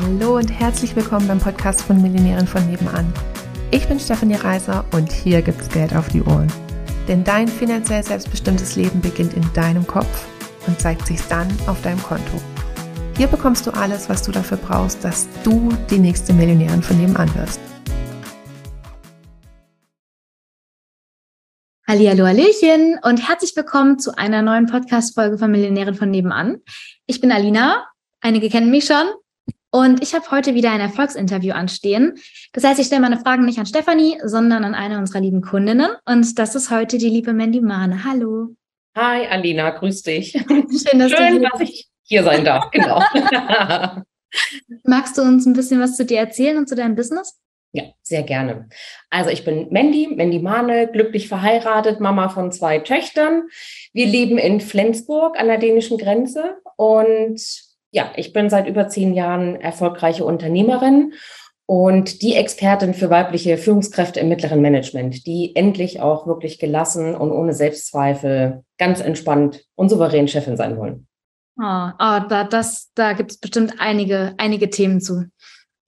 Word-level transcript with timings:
Hallo 0.00 0.38
und 0.38 0.48
herzlich 0.48 0.96
willkommen 0.96 1.28
beim 1.28 1.38
Podcast 1.38 1.82
von 1.82 2.00
Millionären 2.00 2.46
von 2.46 2.66
nebenan. 2.66 3.12
Ich 3.70 3.86
bin 3.86 4.00
Stefanie 4.00 4.36
Reiser 4.36 4.86
und 4.94 5.12
hier 5.12 5.42
gibt's 5.42 5.68
Geld 5.68 5.94
auf 5.94 6.08
die 6.08 6.22
Ohren. 6.22 6.50
Denn 7.08 7.24
dein 7.24 7.46
finanziell 7.46 8.02
selbstbestimmtes 8.02 8.74
Leben 8.74 9.02
beginnt 9.02 9.34
in 9.34 9.44
deinem 9.52 9.86
Kopf 9.86 10.26
und 10.66 10.80
zeigt 10.80 11.06
sich 11.06 11.20
dann 11.28 11.46
auf 11.66 11.82
deinem 11.82 12.02
Konto. 12.02 12.40
Hier 13.18 13.26
bekommst 13.26 13.66
du 13.66 13.70
alles, 13.72 14.08
was 14.08 14.22
du 14.22 14.32
dafür 14.32 14.56
brauchst, 14.56 15.04
dass 15.04 15.28
du 15.44 15.68
die 15.90 15.98
nächste 15.98 16.32
Millionärin 16.32 16.82
von 16.82 16.98
nebenan 16.98 17.28
wirst. 17.34 17.60
Hallihallo, 21.86 22.24
Hallöchen 22.24 22.98
und 23.02 23.28
herzlich 23.28 23.54
willkommen 23.54 23.98
zu 23.98 24.16
einer 24.16 24.40
neuen 24.40 24.64
Podcast-Folge 24.68 25.36
von 25.36 25.50
Millionären 25.50 25.94
von 25.94 26.10
nebenan. 26.10 26.62
Ich 27.04 27.20
bin 27.20 27.30
Alina, 27.30 27.84
einige 28.22 28.48
kennen 28.48 28.70
mich 28.70 28.86
schon 28.86 29.04
und 29.72 30.02
ich 30.02 30.14
habe 30.14 30.30
heute 30.30 30.54
wieder 30.54 30.70
ein 30.70 30.80
Erfolgsinterview 30.80 31.52
anstehen. 31.52 32.14
Das 32.52 32.62
heißt, 32.62 32.78
ich 32.78 32.86
stelle 32.86 33.00
meine 33.00 33.18
Fragen 33.18 33.44
nicht 33.44 33.58
an 33.58 33.66
Stefanie, 33.66 34.18
sondern 34.22 34.64
an 34.64 34.74
eine 34.74 34.98
unserer 34.98 35.20
lieben 35.20 35.40
Kundinnen 35.40 35.90
und 36.04 36.38
das 36.38 36.54
ist 36.54 36.70
heute 36.70 36.98
die 36.98 37.08
liebe 37.08 37.32
Mandy 37.32 37.60
Mahne. 37.60 38.04
Hallo. 38.04 38.54
Hi 38.94 39.26
Alina, 39.26 39.70
grüß 39.70 40.02
dich. 40.02 40.32
Schön, 40.48 40.98
dass, 40.98 41.10
Schön, 41.10 41.42
du 41.42 41.48
dass 41.48 41.60
ich 41.60 41.88
hier 42.02 42.22
sein 42.22 42.44
darf. 42.44 42.70
Genau. 42.70 43.02
Magst 44.84 45.18
du 45.18 45.22
uns 45.22 45.46
ein 45.46 45.54
bisschen 45.54 45.80
was 45.80 45.96
zu 45.96 46.04
dir 46.04 46.18
erzählen 46.18 46.58
und 46.58 46.68
zu 46.68 46.74
deinem 46.74 46.94
Business? 46.94 47.38
Ja, 47.74 47.84
sehr 48.02 48.22
gerne. 48.22 48.68
Also 49.08 49.30
ich 49.30 49.44
bin 49.44 49.68
Mandy, 49.70 50.08
Mandy 50.08 50.40
Mahne, 50.40 50.88
glücklich 50.92 51.28
verheiratet, 51.28 52.00
Mama 52.00 52.28
von 52.28 52.52
zwei 52.52 52.78
Töchtern. 52.80 53.44
Wir 53.94 54.06
leben 54.06 54.36
in 54.36 54.60
Flensburg 54.60 55.38
an 55.38 55.46
der 55.46 55.56
dänischen 55.56 55.96
Grenze 55.96 56.58
und 56.76 57.40
ja, 57.92 58.10
ich 58.16 58.32
bin 58.32 58.50
seit 58.50 58.66
über 58.66 58.88
zehn 58.88 59.14
Jahren 59.14 59.60
erfolgreiche 59.60 60.24
Unternehmerin 60.24 61.12
und 61.66 62.22
die 62.22 62.34
Expertin 62.34 62.94
für 62.94 63.10
weibliche 63.10 63.58
Führungskräfte 63.58 64.18
im 64.18 64.28
mittleren 64.28 64.60
Management, 64.60 65.26
die 65.26 65.54
endlich 65.54 66.00
auch 66.00 66.26
wirklich 66.26 66.58
gelassen 66.58 67.14
und 67.14 67.30
ohne 67.30 67.52
Selbstzweifel 67.52 68.64
ganz 68.78 69.00
entspannt 69.00 69.64
und 69.74 69.90
souverän 69.90 70.26
Chefin 70.26 70.56
sein 70.56 70.76
wollen. 70.78 71.06
Oh, 71.58 71.90
oh 71.98 72.20
da, 72.28 72.44
das, 72.44 72.90
da 72.94 73.12
gibt 73.12 73.32
es 73.32 73.38
bestimmt 73.38 73.74
einige, 73.78 74.34
einige 74.38 74.70
Themen 74.70 75.00
zu. 75.00 75.26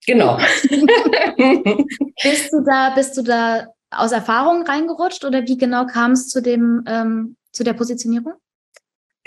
Genau. 0.05 0.37
bist 2.23 2.53
du 2.53 2.63
da, 2.63 2.91
bist 2.95 3.17
du 3.17 3.23
da 3.23 3.67
aus 3.89 4.11
Erfahrung 4.11 4.63
reingerutscht 4.63 5.25
oder 5.25 5.43
wie 5.47 5.57
genau 5.57 5.87
kam 5.87 6.11
es 6.11 6.29
zu 6.29 6.41
dem, 6.41 6.83
ähm, 6.87 7.35
zu 7.51 7.63
der 7.63 7.73
Positionierung? 7.73 8.33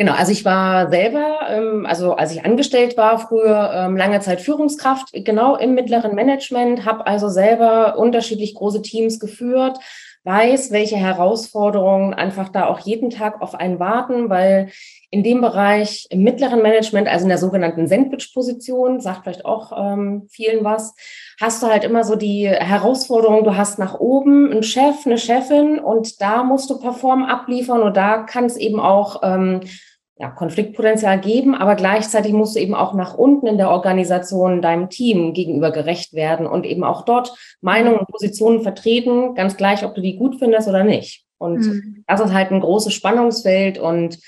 Genau, 0.01 0.13
also 0.13 0.31
ich 0.31 0.45
war 0.45 0.91
selber, 0.91 1.41
ähm, 1.51 1.85
also 1.85 2.15
als 2.15 2.31
ich 2.31 2.45
angestellt 2.45 2.97
war, 2.97 3.19
früher 3.19 3.73
ähm, 3.75 3.97
lange 3.97 4.21
Zeit 4.21 4.41
Führungskraft, 4.41 5.09
genau 5.13 5.57
im 5.57 5.75
mittleren 5.75 6.15
Management, 6.15 6.85
habe 6.85 7.05
also 7.05 7.29
selber 7.29 7.99
unterschiedlich 7.99 8.55
große 8.55 8.81
Teams 8.81 9.19
geführt, 9.19 9.79
weiß, 10.29 10.71
welche 10.71 10.97
Herausforderungen 10.97 12.13
einfach 12.13 12.51
da 12.51 12.67
auch 12.67 12.81
jeden 12.81 13.09
Tag 13.09 13.41
auf 13.41 13.55
einen 13.55 13.81
warten, 13.81 14.29
weil 14.29 14.71
in 15.11 15.23
dem 15.23 15.41
Bereich 15.41 16.07
im 16.11 16.23
mittleren 16.23 16.61
Management, 16.61 17.09
also 17.09 17.25
in 17.25 17.31
der 17.31 17.39
sogenannten 17.39 17.89
Sandwich-Position, 17.89 19.01
sagt 19.01 19.23
vielleicht 19.25 19.47
auch 19.47 19.73
ähm, 19.75 20.27
vielen 20.29 20.65
was, 20.65 20.95
hast 21.41 21.63
du 21.63 21.69
halt 21.69 21.83
immer 21.83 22.05
so 22.05 22.15
die 22.15 22.47
Herausforderung, 22.47 23.43
du 23.43 23.57
hast 23.57 23.79
nach 23.79 23.99
oben 23.99 24.53
einen 24.53 24.63
Chef, 24.63 25.07
eine 25.07 25.17
Chefin 25.17 25.79
und 25.79 26.21
da 26.21 26.45
musst 26.45 26.69
du 26.69 26.79
performen, 26.79 27.25
abliefern 27.25 27.83
und 27.83 27.97
da 27.97 28.19
kann 28.19 28.45
es 28.45 28.59
eben 28.59 28.81
auch 28.81 29.23
ähm, 29.23 29.61
ja, 30.21 30.31
Konfliktpotenzial 30.31 31.21
geben, 31.21 31.55
aber 31.55 31.77
gleichzeitig 31.77 32.33
musst 32.33 32.57
du 32.57 32.61
eben 32.61 32.75
auch 32.75 32.93
nach 32.93 33.15
unten 33.15 33.47
in 33.47 33.57
der 33.57 33.71
Organisation 33.71 34.61
deinem 34.61 34.91
Team 34.91 35.33
gegenüber 35.33 35.71
gerecht 35.71 36.13
werden 36.13 36.47
und 36.47 36.67
eben 36.67 36.83
auch 36.83 37.05
dort 37.05 37.33
Meinungen 37.61 38.01
und 38.01 38.09
Positionen 38.09 38.63
vertreten, 38.63 39.37
ganz 39.37 39.57
gleich, 39.57 39.85
ob 39.85 39.95
du 39.95 40.01
die 40.01 40.17
gut 40.17 40.37
findest 40.41 40.67
oder 40.67 40.83
nicht. 40.83 41.25
Und 41.39 41.61
mhm. 41.61 42.05
das 42.09 42.21
ist 42.21 42.33
halt 42.33 42.51
ein 42.51 42.61
großes 42.61 42.93
Spannungsfeld 42.93 43.79
und 43.79 44.19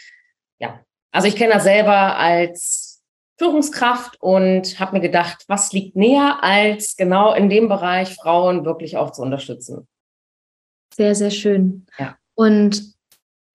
ja, 0.60 0.80
also 1.10 1.26
ich 1.26 1.34
kenne 1.34 1.54
das 1.54 1.64
selber 1.64 2.16
als 2.16 3.02
Führungskraft 3.36 4.20
und 4.20 4.78
habe 4.78 4.92
mir 4.92 5.00
gedacht, 5.00 5.44
was 5.48 5.72
liegt 5.72 5.96
näher, 5.96 6.38
als 6.42 6.94
genau 6.96 7.34
in 7.34 7.48
dem 7.48 7.68
Bereich 7.68 8.14
Frauen 8.14 8.64
wirklich 8.64 8.96
auch 8.96 9.10
zu 9.10 9.22
unterstützen. 9.22 9.88
Sehr, 10.94 11.16
sehr 11.16 11.30
schön. 11.30 11.86
Ja. 11.98 12.16
Und 12.34 12.94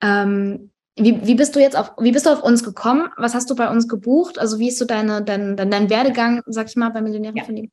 ähm, 0.01 0.71
wie, 0.97 1.25
wie 1.27 1.35
bist 1.35 1.55
du 1.55 1.59
jetzt 1.59 1.75
auf, 1.75 1.91
wie 1.99 2.11
bist 2.11 2.25
du 2.25 2.29
auf 2.29 2.41
uns 2.41 2.63
gekommen? 2.63 3.09
Was 3.17 3.35
hast 3.35 3.49
du 3.49 3.55
bei 3.55 3.69
uns 3.69 3.87
gebucht? 3.87 4.39
Also 4.39 4.59
wie 4.59 4.69
ist 4.69 4.77
so 4.77 4.85
deine, 4.85 5.21
dein, 5.21 5.57
dein, 5.57 5.69
dein 5.69 5.89
Werdegang, 5.89 6.41
sag 6.45 6.67
ich 6.67 6.75
mal, 6.75 6.89
bei 6.89 7.01
Millionären 7.01 7.35
ja. 7.35 7.43
von 7.43 7.55
dem? 7.55 7.71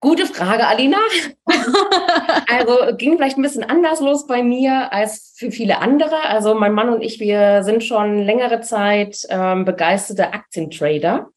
Gute 0.00 0.26
Frage, 0.26 0.66
Alina. 0.66 0.98
also 2.48 2.96
ging 2.96 3.16
vielleicht 3.16 3.38
ein 3.38 3.42
bisschen 3.42 3.62
anders 3.62 4.00
los 4.00 4.26
bei 4.26 4.42
mir 4.42 4.92
als 4.92 5.34
für 5.36 5.52
viele 5.52 5.78
andere. 5.78 6.20
Also 6.28 6.54
mein 6.54 6.72
Mann 6.72 6.88
und 6.88 7.02
ich, 7.02 7.20
wir 7.20 7.62
sind 7.62 7.84
schon 7.84 8.18
längere 8.18 8.60
Zeit 8.60 9.24
ähm, 9.28 9.64
begeisterte 9.64 10.32
Aktientrader. 10.32 11.28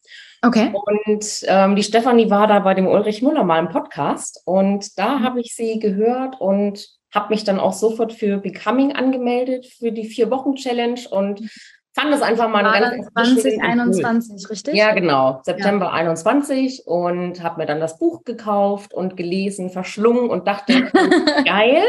Okay. 0.42 0.72
Und 0.72 1.44
ähm, 1.46 1.76
die 1.76 1.84
Stefanie 1.84 2.28
war 2.28 2.48
da 2.48 2.58
bei 2.58 2.74
dem 2.74 2.88
Ulrich 2.88 3.22
Müller 3.22 3.44
mal 3.44 3.60
im 3.60 3.68
Podcast 3.68 4.42
und 4.44 4.98
da 4.98 5.18
mhm. 5.18 5.22
habe 5.22 5.40
ich 5.40 5.54
sie 5.54 5.78
gehört 5.78 6.40
und 6.40 6.88
habe 7.16 7.30
mich 7.30 7.44
dann 7.44 7.58
auch 7.58 7.72
sofort 7.72 8.12
für 8.12 8.36
Becoming 8.36 8.92
angemeldet, 8.92 9.66
für 9.66 9.90
die 9.90 10.04
Vier-Wochen-Challenge 10.04 11.00
und 11.10 11.50
fand 11.94 12.12
das 12.12 12.20
einfach 12.20 12.50
mal 12.50 12.66
ein 12.66 13.08
ganz 13.14 13.42
2021, 13.42 14.50
richtig? 14.50 14.74
Ja, 14.74 14.92
genau, 14.92 15.40
September 15.42 15.86
ja. 15.86 15.92
21 15.92 16.86
und 16.86 17.42
habe 17.42 17.62
mir 17.62 17.66
dann 17.66 17.80
das 17.80 17.98
Buch 17.98 18.22
gekauft 18.24 18.92
und 18.92 19.16
gelesen, 19.16 19.70
verschlungen 19.70 20.28
und 20.28 20.46
dachte, 20.46 20.90
geil, 21.46 21.82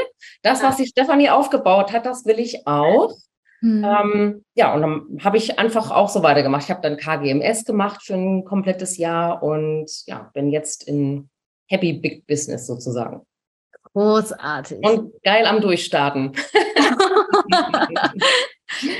das, 0.44 0.64
was 0.64 0.78
die 0.78 0.88
Stefanie 0.88 1.30
aufgebaut 1.30 1.92
hat, 1.92 2.06
das 2.06 2.26
will 2.26 2.40
ich 2.40 2.66
auch. 2.66 3.14
Hm. 3.60 3.84
Ähm, 3.84 4.46
ja, 4.56 4.74
und 4.74 4.82
dann 4.82 5.18
habe 5.26 5.36
ich 5.36 5.60
einfach 5.60 5.92
auch 5.92 6.08
so 6.08 6.24
weitergemacht. 6.24 6.64
Ich 6.64 6.70
habe 6.70 6.82
dann 6.82 6.96
KGMS 6.96 7.66
gemacht 7.66 8.02
für 8.02 8.14
ein 8.14 8.46
komplettes 8.46 8.98
Jahr 8.98 9.44
und 9.44 9.92
ja, 10.06 10.30
bin 10.34 10.52
jetzt 10.52 10.88
in 10.88 11.30
Happy 11.68 11.92
Big 11.92 12.26
Business 12.28 12.66
sozusagen. 12.66 13.27
Großartig. 13.98 14.86
Und 14.86 15.12
geil 15.24 15.48
am 15.48 15.60
Durchstarten. 15.60 16.28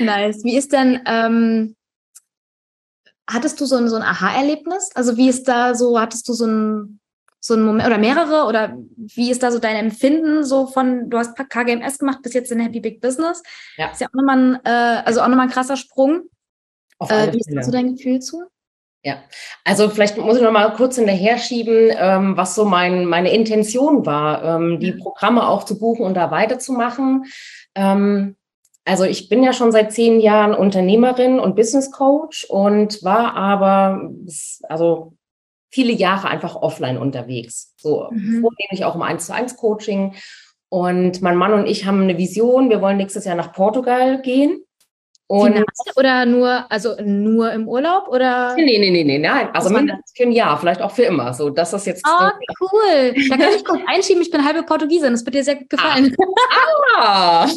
nice. 0.00 0.42
Wie 0.42 0.56
ist 0.56 0.72
denn, 0.72 1.00
ähm, 1.06 1.76
hattest 3.30 3.60
du 3.60 3.66
so 3.66 3.76
ein, 3.76 3.88
so 3.88 3.94
ein 3.94 4.02
Aha-Erlebnis? 4.02 4.90
Also 4.96 5.16
wie 5.16 5.28
ist 5.28 5.46
da 5.46 5.76
so, 5.76 6.00
hattest 6.00 6.28
du 6.28 6.32
so 6.32 6.46
ein, 6.46 6.98
so 7.38 7.54
ein 7.54 7.62
Moment 7.62 7.86
oder 7.86 7.98
mehrere 7.98 8.46
oder 8.46 8.76
wie 8.96 9.30
ist 9.30 9.44
da 9.44 9.52
so 9.52 9.60
dein 9.60 9.76
Empfinden 9.76 10.44
so 10.44 10.66
von, 10.66 11.08
du 11.08 11.16
hast 11.16 11.36
KGMS 11.36 12.00
gemacht 12.00 12.22
bis 12.22 12.34
jetzt 12.34 12.50
in 12.50 12.58
Happy 12.58 12.80
Big 12.80 13.00
Business. 13.00 13.44
Ja. 13.76 13.92
Ist 13.92 14.00
ja 14.00 14.08
auch 14.08 14.14
nochmal 14.14 14.36
ein, 14.36 14.58
äh, 14.64 15.02
also 15.04 15.20
auch 15.20 15.28
nochmal 15.28 15.46
ein 15.46 15.52
krasser 15.52 15.76
Sprung. 15.76 16.22
Äh, 16.98 17.32
wie 17.32 17.38
ist 17.38 17.54
da 17.54 17.62
so 17.62 17.70
dein 17.70 17.94
Gefühl 17.94 18.18
zu? 18.18 18.42
Ja, 19.08 19.22
also 19.64 19.88
vielleicht 19.88 20.18
muss 20.18 20.36
ich 20.36 20.42
noch 20.42 20.52
mal 20.52 20.70
kurz 20.74 20.96
hinterher 20.96 21.38
schieben, 21.38 21.90
ähm, 21.98 22.36
was 22.36 22.54
so 22.54 22.66
mein, 22.66 23.06
meine 23.06 23.32
Intention 23.32 24.04
war, 24.04 24.44
ähm, 24.44 24.80
die 24.80 24.92
Programme 24.92 25.48
auch 25.48 25.64
zu 25.64 25.78
buchen 25.78 26.04
und 26.04 26.12
da 26.12 26.30
weiterzumachen. 26.30 27.24
Ähm, 27.74 28.36
also 28.84 29.04
ich 29.04 29.30
bin 29.30 29.42
ja 29.42 29.54
schon 29.54 29.72
seit 29.72 29.94
zehn 29.94 30.20
Jahren 30.20 30.52
Unternehmerin 30.52 31.40
und 31.40 31.56
Business 31.56 31.90
Coach 31.90 32.44
und 32.50 33.02
war 33.02 33.34
aber 33.34 34.10
also 34.68 35.14
viele 35.70 35.94
Jahre 35.94 36.28
einfach 36.28 36.56
offline 36.56 36.98
unterwegs. 36.98 37.72
So 37.78 38.08
mhm. 38.10 38.42
vornehmlich 38.42 38.84
auch 38.84 38.94
im 38.94 39.00
1 39.00 39.24
zu 39.24 39.32
1 39.32 39.56
Coaching. 39.56 40.16
Und 40.68 41.22
mein 41.22 41.36
Mann 41.36 41.54
und 41.54 41.66
ich 41.66 41.86
haben 41.86 42.02
eine 42.02 42.18
Vision. 42.18 42.68
Wir 42.68 42.82
wollen 42.82 42.98
nächstes 42.98 43.24
Jahr 43.24 43.36
nach 43.36 43.54
Portugal 43.54 44.20
gehen. 44.20 44.62
Und 45.28 45.52
Final 45.52 45.64
oder 45.96 46.24
nur, 46.24 46.70
also 46.70 46.96
nur 47.02 47.52
im 47.52 47.68
Urlaub 47.68 48.08
oder? 48.08 48.54
Nee, 48.56 48.78
nee, 48.78 48.90
nee, 48.90 49.04
nee, 49.04 49.18
nein. 49.18 49.50
Also 49.52 49.68
mindestens 49.68 50.12
für 50.16 50.22
ein 50.22 50.32
Jahr, 50.32 50.58
vielleicht 50.58 50.80
auch 50.80 50.90
für 50.90 51.02
immer. 51.02 51.34
So, 51.34 51.50
das 51.50 51.74
ist 51.74 51.86
jetzt. 51.86 52.02
Oh, 52.08 52.30
cool. 52.60 53.14
Da 53.28 53.36
kann 53.36 53.54
ich 53.54 53.64
kurz 53.64 53.82
einschieben, 53.86 54.22
ich 54.22 54.30
bin 54.30 54.42
halbe 54.42 54.62
Portugiesin. 54.62 55.12
Das 55.12 55.24
wird 55.26 55.34
dir 55.34 55.44
sehr 55.44 55.56
gut 55.56 55.68
gefallen. 55.68 56.16
Ah. 56.96 57.46
ah. 57.46 57.48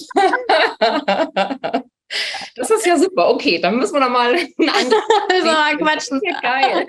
Das 2.55 2.69
ist 2.69 2.85
ja 2.85 2.97
super. 2.97 3.29
Okay, 3.29 3.59
dann 3.59 3.77
müssen 3.77 3.93
wir 3.93 4.01
noch 4.01 4.09
mal 4.09 4.33
ein 4.33 4.69
anderes. 4.69 5.77
quatschen. 5.77 6.21
Geil. 6.41 6.87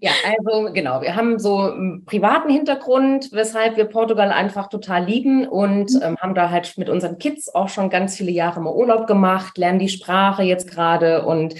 Ja, 0.00 0.12
also 0.24 0.72
genau, 0.72 1.02
wir 1.02 1.16
haben 1.16 1.38
so 1.38 1.58
einen 1.58 2.04
privaten 2.04 2.50
Hintergrund, 2.50 3.30
weshalb 3.32 3.76
wir 3.76 3.86
Portugal 3.86 4.30
einfach 4.30 4.68
total 4.68 5.04
lieben 5.04 5.48
und 5.48 5.92
mhm. 5.92 6.02
ähm, 6.02 6.16
haben 6.18 6.34
da 6.34 6.50
halt 6.50 6.78
mit 6.78 6.88
unseren 6.88 7.18
Kids 7.18 7.52
auch 7.52 7.68
schon 7.68 7.90
ganz 7.90 8.16
viele 8.16 8.30
Jahre 8.30 8.60
mal 8.60 8.72
Urlaub 8.72 9.06
gemacht, 9.06 9.58
lernen 9.58 9.80
die 9.80 9.88
Sprache 9.88 10.42
jetzt 10.42 10.70
gerade 10.70 11.24
und 11.24 11.54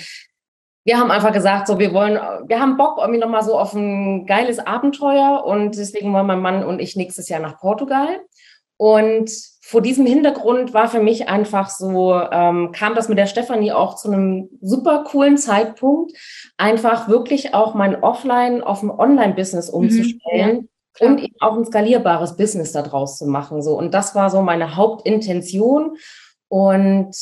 wir 0.84 0.98
haben 0.98 1.10
einfach 1.10 1.32
gesagt, 1.32 1.66
so 1.66 1.78
wir 1.78 1.92
wollen, 1.92 2.18
wir 2.46 2.60
haben 2.60 2.76
Bock 2.76 2.98
irgendwie 2.98 3.20
nochmal 3.20 3.42
so 3.42 3.58
auf 3.58 3.74
ein 3.74 4.24
geiles 4.24 4.58
Abenteuer 4.58 5.44
und 5.44 5.76
deswegen 5.76 6.12
wollen 6.12 6.26
mein 6.26 6.40
Mann 6.40 6.64
und 6.64 6.80
ich 6.80 6.96
nächstes 6.96 7.28
Jahr 7.28 7.40
nach 7.40 7.58
Portugal 7.58 8.20
und 8.76 9.30
vor 9.68 9.82
diesem 9.82 10.06
Hintergrund 10.06 10.72
war 10.72 10.88
für 10.88 11.02
mich 11.02 11.28
einfach 11.28 11.68
so, 11.68 12.18
ähm, 12.18 12.72
kam 12.72 12.94
das 12.94 13.10
mit 13.10 13.18
der 13.18 13.26
Stefanie 13.26 13.70
auch 13.70 13.96
zu 13.96 14.10
einem 14.10 14.48
super 14.62 15.04
coolen 15.04 15.36
Zeitpunkt, 15.36 16.12
einfach 16.56 17.10
wirklich 17.10 17.52
auch 17.52 17.74
mein 17.74 18.02
Offline 18.02 18.62
auf 18.62 18.82
ein 18.82 18.90
Online-Business 18.90 19.68
umzustellen. 19.68 20.70
Mhm, 21.00 21.06
und 21.06 21.22
eben 21.22 21.34
auch 21.40 21.54
ein 21.54 21.66
skalierbares 21.66 22.38
Business 22.38 22.72
daraus 22.72 23.18
zu 23.18 23.26
machen. 23.26 23.60
So. 23.60 23.76
Und 23.76 23.92
das 23.92 24.14
war 24.14 24.30
so 24.30 24.40
meine 24.40 24.74
Hauptintention. 24.74 25.98
Und 26.48 27.14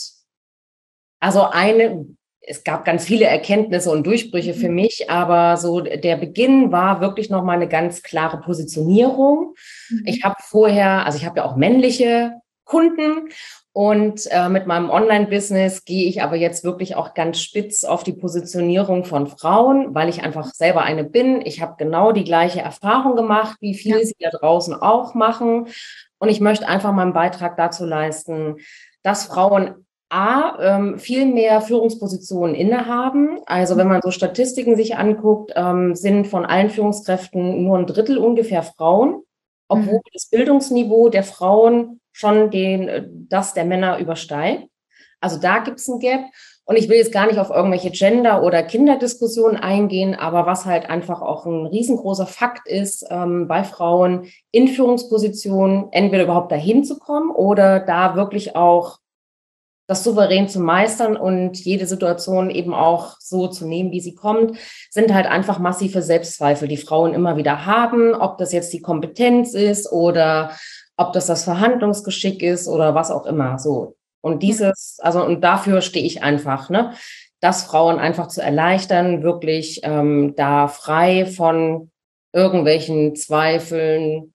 also 1.19 1.43
eine, 1.51 2.07
es 2.47 2.65
gab 2.65 2.85
ganz 2.85 3.05
viele 3.05 3.27
Erkenntnisse 3.27 3.91
und 3.91 4.07
Durchbrüche 4.07 4.55
für 4.55 4.69
mhm. 4.69 4.77
mich, 4.77 5.11
aber 5.11 5.57
so 5.57 5.81
der 5.81 6.17
Beginn 6.17 6.73
war 6.73 7.01
wirklich 7.01 7.29
noch 7.29 7.43
mal 7.43 7.55
eine 7.55 7.69
ganz 7.69 8.03
klare 8.03 8.41
Positionierung. 8.41 9.55
Mhm. 9.91 10.03
Ich 10.07 10.25
habe 10.25 10.37
vorher, 10.41 11.05
also 11.05 11.19
ich 11.19 11.27
habe 11.27 11.39
ja 11.39 11.45
auch 11.45 11.57
männliche 11.57 12.35
Kunden 12.65 13.29
und 13.73 14.27
äh, 14.31 14.49
mit 14.49 14.67
meinem 14.67 14.91
Online-Business 14.91 15.85
gehe 15.85 16.09
ich 16.09 16.23
aber 16.23 16.37
jetzt 16.37 16.65
wirklich 16.65 16.97
auch 16.97 17.15
ganz 17.15 17.41
spitz 17.41 17.85
auf 17.85 18.05
die 18.05 18.15
Positionierung 18.15 19.05
von 19.05 19.27
Frauen, 19.27 19.95
weil 19.95 20.09
ich 20.09 20.23
einfach 20.23 20.47
selber 20.47 20.83
eine 20.83 21.05
bin. 21.05 21.43
Ich 21.45 21.61
habe 21.61 21.75
genau 21.77 22.13
die 22.13 22.25
gleiche 22.25 22.61
Erfahrung 22.61 23.17
gemacht, 23.17 23.59
wie 23.61 23.75
viele 23.75 24.01
ja. 24.01 24.07
sie 24.07 24.17
da 24.19 24.31
draußen 24.31 24.75
auch 24.75 25.15
machen. 25.15 25.67
Und 26.19 26.29
ich 26.29 26.41
möchte 26.41 26.67
einfach 26.67 26.93
meinen 26.93 27.13
Beitrag 27.13 27.57
dazu 27.57 27.85
leisten, 27.85 28.57
dass 29.03 29.27
Frauen 29.27 29.86
A, 30.09 30.57
ähm, 30.61 30.99
viel 30.99 31.27
mehr 31.27 31.61
Führungspositionen 31.61 32.55
innehaben. 32.55 33.41
Also 33.47 33.77
wenn 33.77 33.89
man 33.89 34.03
so 34.03 34.11
Statistiken 34.11 34.77
sich 34.77 34.97
anguckt, 34.97 35.53
ähm, 35.57 35.97
sind 35.97 36.27
von 36.27 36.47
allen 36.47 36.71
Führungskräften 36.71 37.65
nur 37.65 37.79
ein 37.79 37.87
Drittel 37.87 38.19
ungefähr 38.19 38.63
Frauen, 38.63 39.23
obwohl 39.69 39.95
mhm. 39.95 40.11
das 40.13 40.27
Bildungsniveau 40.27 41.09
der 41.09 41.25
Frauen 41.25 42.01
schon 42.13 42.51
den, 42.51 42.89
äh, 42.89 43.07
das 43.29 43.55
der 43.55 43.65
Männer 43.65 43.99
übersteigt. 43.99 44.69
Also 45.21 45.39
da 45.41 45.59
gibt 45.59 45.81
es 45.81 45.89
ein 45.89 45.99
Gap. 45.99 46.21
Und 46.69 46.77
ich 46.77 46.89
will 46.89 46.97
jetzt 46.97 47.13
gar 47.13 47.27
nicht 47.27 47.39
auf 47.39 47.51
irgendwelche 47.51 47.93
Gender- 47.93 48.43
oder 48.43 48.63
Kinderdiskussionen 48.65 49.57
eingehen, 49.57 50.17
aber 50.17 50.47
was 50.47 50.67
halt 50.67 50.91
einfach 50.91 51.23
auch 51.23 51.47
ein 51.47 51.67
riesengroßer 51.67 52.27
Fakt 52.27 52.69
ist, 52.69 53.07
ähm, 53.09 53.47
bei 53.47 53.63
Frauen 53.63 54.27
in 54.51 54.67
Führungspositionen 54.67 55.93
entweder 55.93 56.25
überhaupt 56.25 56.51
dahin 56.51 56.83
zu 56.83 56.99
kommen 56.99 57.31
oder 57.31 57.79
da 57.79 58.17
wirklich 58.17 58.57
auch 58.57 58.99
das 59.87 60.03
souverän 60.03 60.49
zu 60.49 60.61
meistern 60.61 61.17
und 61.17 61.65
jede 61.65 61.87
Situation 61.87 62.51
eben 62.51 62.75
auch 62.75 63.17
so 63.21 63.47
zu 63.47 63.67
nehmen, 63.67 63.93
wie 63.93 64.01
sie 64.01 64.15
kommt, 64.15 64.59
sind 64.91 65.15
halt 65.15 65.27
einfach 65.27 65.59
massive 65.59 66.03
Selbstzweifel, 66.03 66.67
die 66.67 66.77
Frauen 66.77 67.15
immer 67.15 67.37
wieder 67.37 67.67
haben, 67.67 68.15
ob 68.15 68.39
das 68.39 68.53
jetzt 68.53 68.73
die 68.73 68.83
Kompetenz 68.83 69.55
ist 69.55 69.91
oder 69.91 70.51
ob 70.97 71.13
das 71.13 71.27
das 71.27 71.45
Verhandlungsgeschick 71.45 72.43
ist 72.43 72.69
oder 72.69 72.95
was 72.95 73.11
auch 73.11 73.27
immer. 73.27 73.59
So. 73.59 73.97
Und 74.21 74.43
dieses, 74.43 74.99
also, 75.01 75.25
und 75.25 75.43
dafür 75.43 75.83
stehe 75.83 76.05
ich 76.05 76.23
einfach, 76.23 76.69
ne? 76.71 76.93
Das 77.41 77.65
Frauen 77.65 77.99
einfach 77.99 78.29
zu 78.29 78.43
erleichtern, 78.43 79.23
wirklich 79.23 79.81
ähm, 79.85 80.35
da 80.37 80.69
frei 80.69 81.27
von 81.27 81.91
irgendwelchen 82.33 83.15
Zweifeln, 83.15 84.35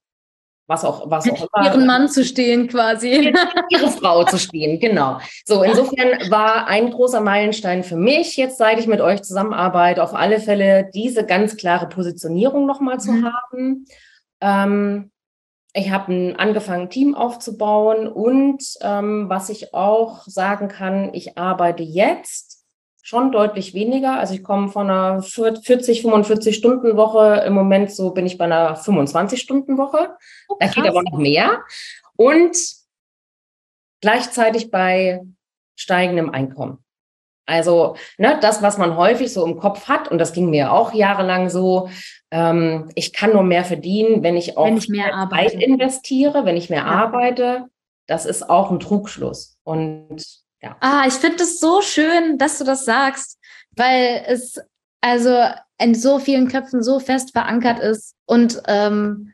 was 0.72 0.86
auch, 0.86 1.10
was 1.12 1.30
auch 1.30 1.48
immer. 1.54 1.66
Ihren 1.66 1.86
Mann 1.86 2.08
zu 2.08 2.24
stehen 2.24 2.68
quasi. 2.68 3.34
Ihre 3.70 3.90
Frau 3.90 4.24
zu 4.24 4.40
stehen, 4.40 4.80
genau. 4.80 5.20
So, 5.46 5.64
insofern 5.64 6.32
war 6.32 6.68
ein 6.68 6.90
großer 6.92 7.20
Meilenstein 7.22 7.84
für 7.84 7.98
mich, 7.98 8.38
jetzt 8.38 8.58
seit 8.58 8.80
ich 8.80 8.88
mit 8.88 9.02
euch 9.02 9.22
zusammenarbeite, 9.22 10.02
auf 10.02 10.16
alle 10.16 10.40
Fälle 10.40 10.90
diese 10.94 11.26
ganz 11.26 11.58
klare 11.58 11.90
Positionierung 11.90 12.66
nochmal 12.66 13.00
zu 13.00 13.12
mhm. 13.12 13.30
haben. 13.34 13.86
Ähm, 14.40 15.12
ich 15.74 15.92
habe 15.92 16.36
angefangen, 16.38 16.84
ein 16.84 16.90
Team 16.90 17.16
aufzubauen 17.16 18.08
und 18.08 18.64
ähm, 18.82 19.30
was 19.30 19.50
ich 19.50 19.74
auch 19.74 20.24
sagen 20.26 20.68
kann, 20.68 21.14
ich 21.14 21.38
arbeite 21.38 21.84
jetzt 21.84 22.61
schon 23.02 23.32
deutlich 23.32 23.74
weniger. 23.74 24.20
Also 24.20 24.34
ich 24.34 24.44
komme 24.44 24.70
von 24.70 24.90
einer 24.90 25.22
40, 25.22 26.02
45 26.02 26.56
Stunden 26.56 26.98
Woche. 26.98 27.44
Im 27.46 27.54
Moment 27.54 27.92
so 27.92 28.12
bin 28.12 28.26
ich 28.26 28.38
bei 28.38 28.46
einer 28.46 28.76
25 28.76 29.42
Stunden 29.42 29.78
Woche. 29.78 30.16
Oh, 30.48 30.56
da 30.60 30.68
geht 30.68 30.88
aber 30.88 31.04
noch 31.04 31.18
mehr. 31.18 31.62
Und 32.16 32.56
gleichzeitig 34.02 34.72
bei 34.72 35.22
steigendem 35.76 36.30
Einkommen. 36.30 36.84
Also 37.48 37.96
ne, 38.18 38.38
das, 38.42 38.62
was 38.62 38.78
man 38.78 38.96
häufig 38.96 39.34
so 39.34 39.46
im 39.46 39.58
Kopf 39.58 39.88
hat, 39.88 40.10
und 40.10 40.20
das 40.20 40.32
ging 40.34 40.50
mir 40.50 40.72
auch 40.72 40.94
jahrelang 40.94 41.50
so, 41.50 41.90
ähm, 42.30 42.90
ich 42.96 43.14
kann 43.14 43.34
nur 43.34 43.44
mehr 43.44 43.66
verdienen, 43.66 44.24
wenn 44.24 44.38
ich 44.38 44.58
auch 44.58 44.68
wenn 44.68 44.78
ich 44.78 44.90
mehr 44.90 45.14
Arbeit 45.14 45.54
investiere, 45.54 46.46
wenn 46.46 46.56
ich 46.56 46.70
mehr 46.70 46.86
ja. 46.86 46.86
arbeite. 46.86 47.66
Das 48.08 48.26
ist 48.26 48.50
auch 48.50 48.72
ein 48.72 48.80
Trugschluss. 48.80 49.58
Und 49.64 50.41
ja. 50.62 50.78
Ah, 50.80 51.06
ich 51.08 51.14
finde 51.14 51.44
es 51.44 51.60
so 51.60 51.82
schön, 51.82 52.38
dass 52.38 52.58
du 52.58 52.64
das 52.64 52.86
sagst, 52.86 53.40
weil 53.76 54.24
es 54.28 54.60
also 55.02 55.36
in 55.80 55.96
so 55.96 56.20
vielen 56.20 56.48
Köpfen 56.48 56.84
so 56.84 57.00
fest 57.00 57.32
verankert 57.32 57.80
ist 57.80 58.16
und 58.26 58.62
ähm, 58.68 59.34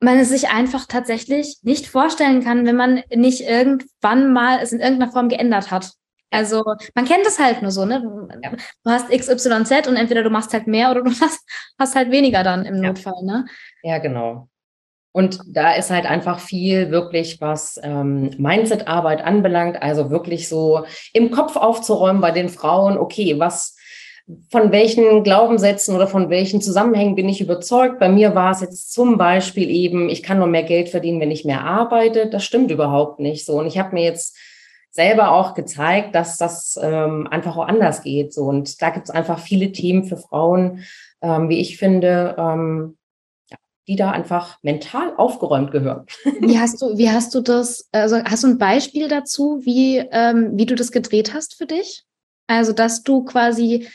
man 0.00 0.18
es 0.18 0.28
sich 0.28 0.48
einfach 0.48 0.86
tatsächlich 0.86 1.58
nicht 1.62 1.86
vorstellen 1.86 2.42
kann, 2.42 2.66
wenn 2.66 2.76
man 2.76 3.02
nicht 3.14 3.42
irgendwann 3.42 4.32
mal 4.32 4.60
es 4.62 4.72
in 4.72 4.80
irgendeiner 4.80 5.12
Form 5.12 5.28
geändert 5.28 5.70
hat. 5.70 5.92
Also 6.30 6.62
man 6.94 7.04
kennt 7.04 7.26
es 7.26 7.38
halt 7.38 7.62
nur 7.62 7.70
so, 7.70 7.84
ne? 7.84 8.00
Du 8.02 8.90
hast 8.90 9.08
XYZ 9.10 9.88
und 9.88 9.96
entweder 9.96 10.22
du 10.22 10.30
machst 10.30 10.52
halt 10.52 10.66
mehr 10.66 10.90
oder 10.90 11.02
du 11.02 11.10
hast, 11.20 11.40
hast 11.78 11.94
halt 11.94 12.10
weniger 12.10 12.42
dann 12.42 12.64
im 12.64 12.76
ja. 12.76 12.88
Notfall, 12.88 13.22
ne? 13.22 13.46
Ja, 13.82 13.98
genau. 13.98 14.48
Und 15.12 15.40
da 15.46 15.72
ist 15.72 15.90
halt 15.90 16.06
einfach 16.06 16.38
viel 16.38 16.90
wirklich, 16.90 17.40
was 17.40 17.80
ähm, 17.82 18.30
Mindset-Arbeit 18.38 19.24
anbelangt, 19.24 19.82
also 19.82 20.10
wirklich 20.10 20.48
so 20.48 20.84
im 21.12 21.30
Kopf 21.30 21.56
aufzuräumen 21.56 22.20
bei 22.20 22.30
den 22.30 22.48
Frauen, 22.48 22.98
okay, 22.98 23.38
was, 23.38 23.76
von 24.50 24.70
welchen 24.70 25.24
Glaubenssätzen 25.24 25.96
oder 25.96 26.06
von 26.06 26.28
welchen 26.28 26.60
Zusammenhängen 26.60 27.14
bin 27.14 27.28
ich 27.28 27.40
überzeugt? 27.40 27.98
Bei 27.98 28.10
mir 28.10 28.34
war 28.34 28.52
es 28.52 28.60
jetzt 28.60 28.92
zum 28.92 29.16
Beispiel 29.16 29.70
eben, 29.70 30.10
ich 30.10 30.22
kann 30.22 30.38
nur 30.38 30.46
mehr 30.46 30.62
Geld 30.62 30.90
verdienen, 30.90 31.20
wenn 31.20 31.30
ich 31.30 31.46
mehr 31.46 31.64
arbeite. 31.64 32.28
Das 32.28 32.44
stimmt 32.44 32.70
überhaupt 32.70 33.18
nicht 33.18 33.46
so. 33.46 33.54
Und 33.58 33.66
ich 33.66 33.78
habe 33.78 33.94
mir 33.94 34.04
jetzt 34.04 34.36
selber 34.90 35.32
auch 35.32 35.54
gezeigt, 35.54 36.14
dass 36.14 36.36
das 36.36 36.78
ähm, 36.82 37.26
einfach 37.30 37.56
auch 37.56 37.66
anders 37.66 38.02
geht. 38.02 38.34
So. 38.34 38.44
Und 38.44 38.82
da 38.82 38.90
gibt 38.90 39.08
es 39.08 39.14
einfach 39.14 39.38
viele 39.38 39.72
Themen 39.72 40.04
für 40.04 40.18
Frauen, 40.18 40.84
ähm, 41.22 41.48
wie 41.48 41.60
ich 41.60 41.78
finde, 41.78 42.36
ähm, 42.38 42.97
die 43.88 43.96
da 43.96 44.10
einfach 44.10 44.58
mental 44.62 45.14
aufgeräumt 45.16 45.72
gehören. 45.72 46.04
Wie 46.40 46.58
hast 46.58 46.80
du, 46.82 46.98
wie 46.98 47.10
hast 47.10 47.34
du 47.34 47.40
das, 47.40 47.88
also 47.90 48.22
hast 48.22 48.44
du 48.44 48.48
ein 48.48 48.58
Beispiel 48.58 49.08
dazu, 49.08 49.60
wie, 49.64 49.96
ähm, 50.12 50.50
wie 50.52 50.66
du 50.66 50.74
das 50.74 50.92
gedreht 50.92 51.32
hast 51.32 51.54
für 51.54 51.66
dich? 51.66 52.04
Also, 52.46 52.72
dass 52.72 53.02
du 53.02 53.24
quasi 53.24 53.88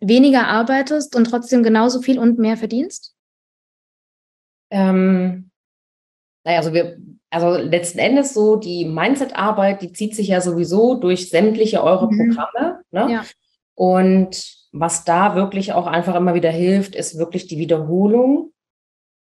weniger 0.00 0.48
arbeitest 0.48 1.14
und 1.14 1.24
trotzdem 1.24 1.62
genauso 1.62 2.00
viel 2.00 2.18
und 2.18 2.38
mehr 2.38 2.56
verdienst? 2.56 3.14
Ähm, 4.70 5.50
naja, 6.44 6.58
also 6.58 6.72
wir, 6.72 6.96
also 7.30 7.56
letzten 7.56 7.98
Endes 7.98 8.32
so 8.32 8.56
die 8.56 8.86
Mindset-Arbeit, 8.86 9.82
die 9.82 9.92
zieht 9.92 10.16
sich 10.16 10.28
ja 10.28 10.40
sowieso 10.40 10.94
durch 10.94 11.28
sämtliche 11.28 11.82
eure 11.82 12.10
mhm. 12.10 12.34
Programme. 12.34 12.80
Ne? 12.90 13.12
Ja. 13.12 13.24
Und 13.74 14.56
was 14.72 15.04
da 15.04 15.34
wirklich 15.34 15.74
auch 15.74 15.86
einfach 15.86 16.14
immer 16.14 16.34
wieder 16.34 16.50
hilft, 16.50 16.94
ist 16.94 17.18
wirklich 17.18 17.46
die 17.46 17.58
Wiederholung 17.58 18.52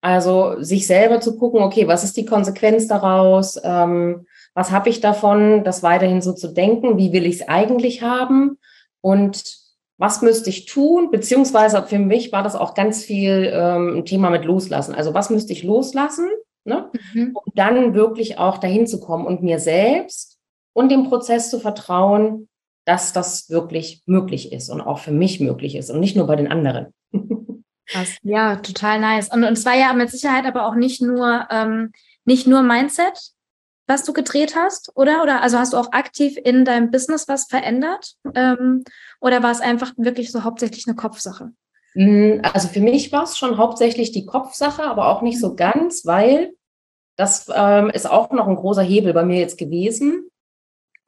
also 0.02 0.62
sich 0.62 0.88
selber 0.88 1.20
zu 1.20 1.38
gucken, 1.38 1.62
okay, 1.62 1.88
was 1.88 2.04
ist 2.04 2.16
die 2.18 2.26
Konsequenz 2.26 2.88
daraus? 2.88 3.60
Ähm, 3.64 4.26
was 4.54 4.72
habe 4.72 4.90
ich 4.90 5.02
davon, 5.02 5.64
das 5.64 5.84
weiterhin 5.84 6.22
so 6.22 6.34
zu 6.34 6.54
denken? 6.54 6.98
Wie 6.98 7.12
will 7.12 7.26
ich 7.26 7.42
es 7.42 7.48
eigentlich 7.48 8.02
haben? 8.02 8.58
Und 9.02 9.58
was 9.98 10.22
müsste 10.22 10.50
ich 10.50 10.66
tun? 10.66 11.12
Beziehungsweise 11.12 11.84
für 11.84 12.00
mich 12.00 12.32
war 12.32 12.44
das 12.44 12.56
auch 12.56 12.74
ganz 12.74 13.04
viel 13.04 13.52
ähm, 13.54 13.98
ein 13.98 14.06
Thema 14.06 14.30
mit 14.30 14.46
Loslassen. 14.46 14.96
Also 14.96 15.14
was 15.14 15.30
müsste 15.30 15.52
ich 15.52 15.64
loslassen, 15.64 16.30
ne? 16.64 16.90
Mhm. 17.14 17.36
um 17.36 17.52
dann 17.54 17.94
wirklich 17.94 18.38
auch 18.38 18.58
dahin 18.58 18.88
zu 18.88 19.02
kommen 19.02 19.26
und 19.26 19.44
mir 19.44 19.60
selbst 19.60 20.38
und 20.74 20.90
dem 20.90 21.10
Prozess 21.10 21.50
zu 21.50 21.60
vertrauen, 21.60 22.48
dass 22.86 23.12
das 23.12 23.50
wirklich 23.50 24.02
möglich 24.06 24.54
ist 24.54 24.70
und 24.70 24.80
auch 24.80 25.00
für 25.00 25.12
mich 25.12 25.42
möglich 25.42 25.76
ist 25.76 25.92
und 25.92 26.00
nicht 26.00 26.16
nur 26.16 26.28
bei 26.28 26.38
den 26.38 26.50
anderen. 26.50 26.94
Krass. 27.90 28.18
Ja, 28.22 28.58
total 28.58 29.00
nice. 29.00 29.30
Und, 29.30 29.44
und 29.44 29.54
es 29.54 29.66
war 29.66 29.76
ja 29.76 29.94
mit 29.94 30.12
Sicherheit 30.12 30.46
aber 30.46 30.68
auch 30.68 30.76
nicht 30.76 31.02
nur, 31.02 31.48
ähm, 31.50 31.92
nicht 32.24 32.48
nur 32.48 32.62
Mindset, 32.62 33.32
was 33.88 34.04
du 34.04 34.14
gedreht 34.14 34.56
hast, 34.56 34.92
oder? 34.96 35.24
Oder 35.24 35.42
also 35.42 35.58
hast 35.58 35.74
du 35.74 35.78
auch 35.78 35.92
aktiv 35.92 36.38
in 36.44 36.64
deinem 36.64 36.92
Business 36.92 37.28
was 37.28 37.46
verändert? 37.46 38.14
Ähm, 38.36 38.84
oder 39.20 39.42
war 39.42 39.52
es 39.52 39.62
einfach 39.62 39.94
wirklich 39.98 40.32
so 40.32 40.44
hauptsächlich 40.44 40.88
eine 40.88 40.96
Kopfsache? 40.96 41.52
Mm, 41.96 42.42
also 42.44 42.68
für 42.68 42.82
mich 42.82 43.12
war 43.12 43.24
es 43.24 43.38
schon 43.38 43.58
hauptsächlich 43.58 44.12
die 44.12 44.26
Kopfsache, 44.26 44.84
aber 44.84 45.08
auch 45.08 45.24
nicht 45.24 45.40
so 45.40 45.56
ganz, 45.56 46.06
weil 46.06 46.54
das 47.16 47.48
ähm, 47.54 47.90
ist 47.90 48.10
auch 48.10 48.30
noch 48.32 48.48
ein 48.48 48.56
großer 48.56 48.84
Hebel 48.84 49.14
bei 49.14 49.26
mir 49.26 49.40
jetzt 49.40 49.58
gewesen. 49.58 50.29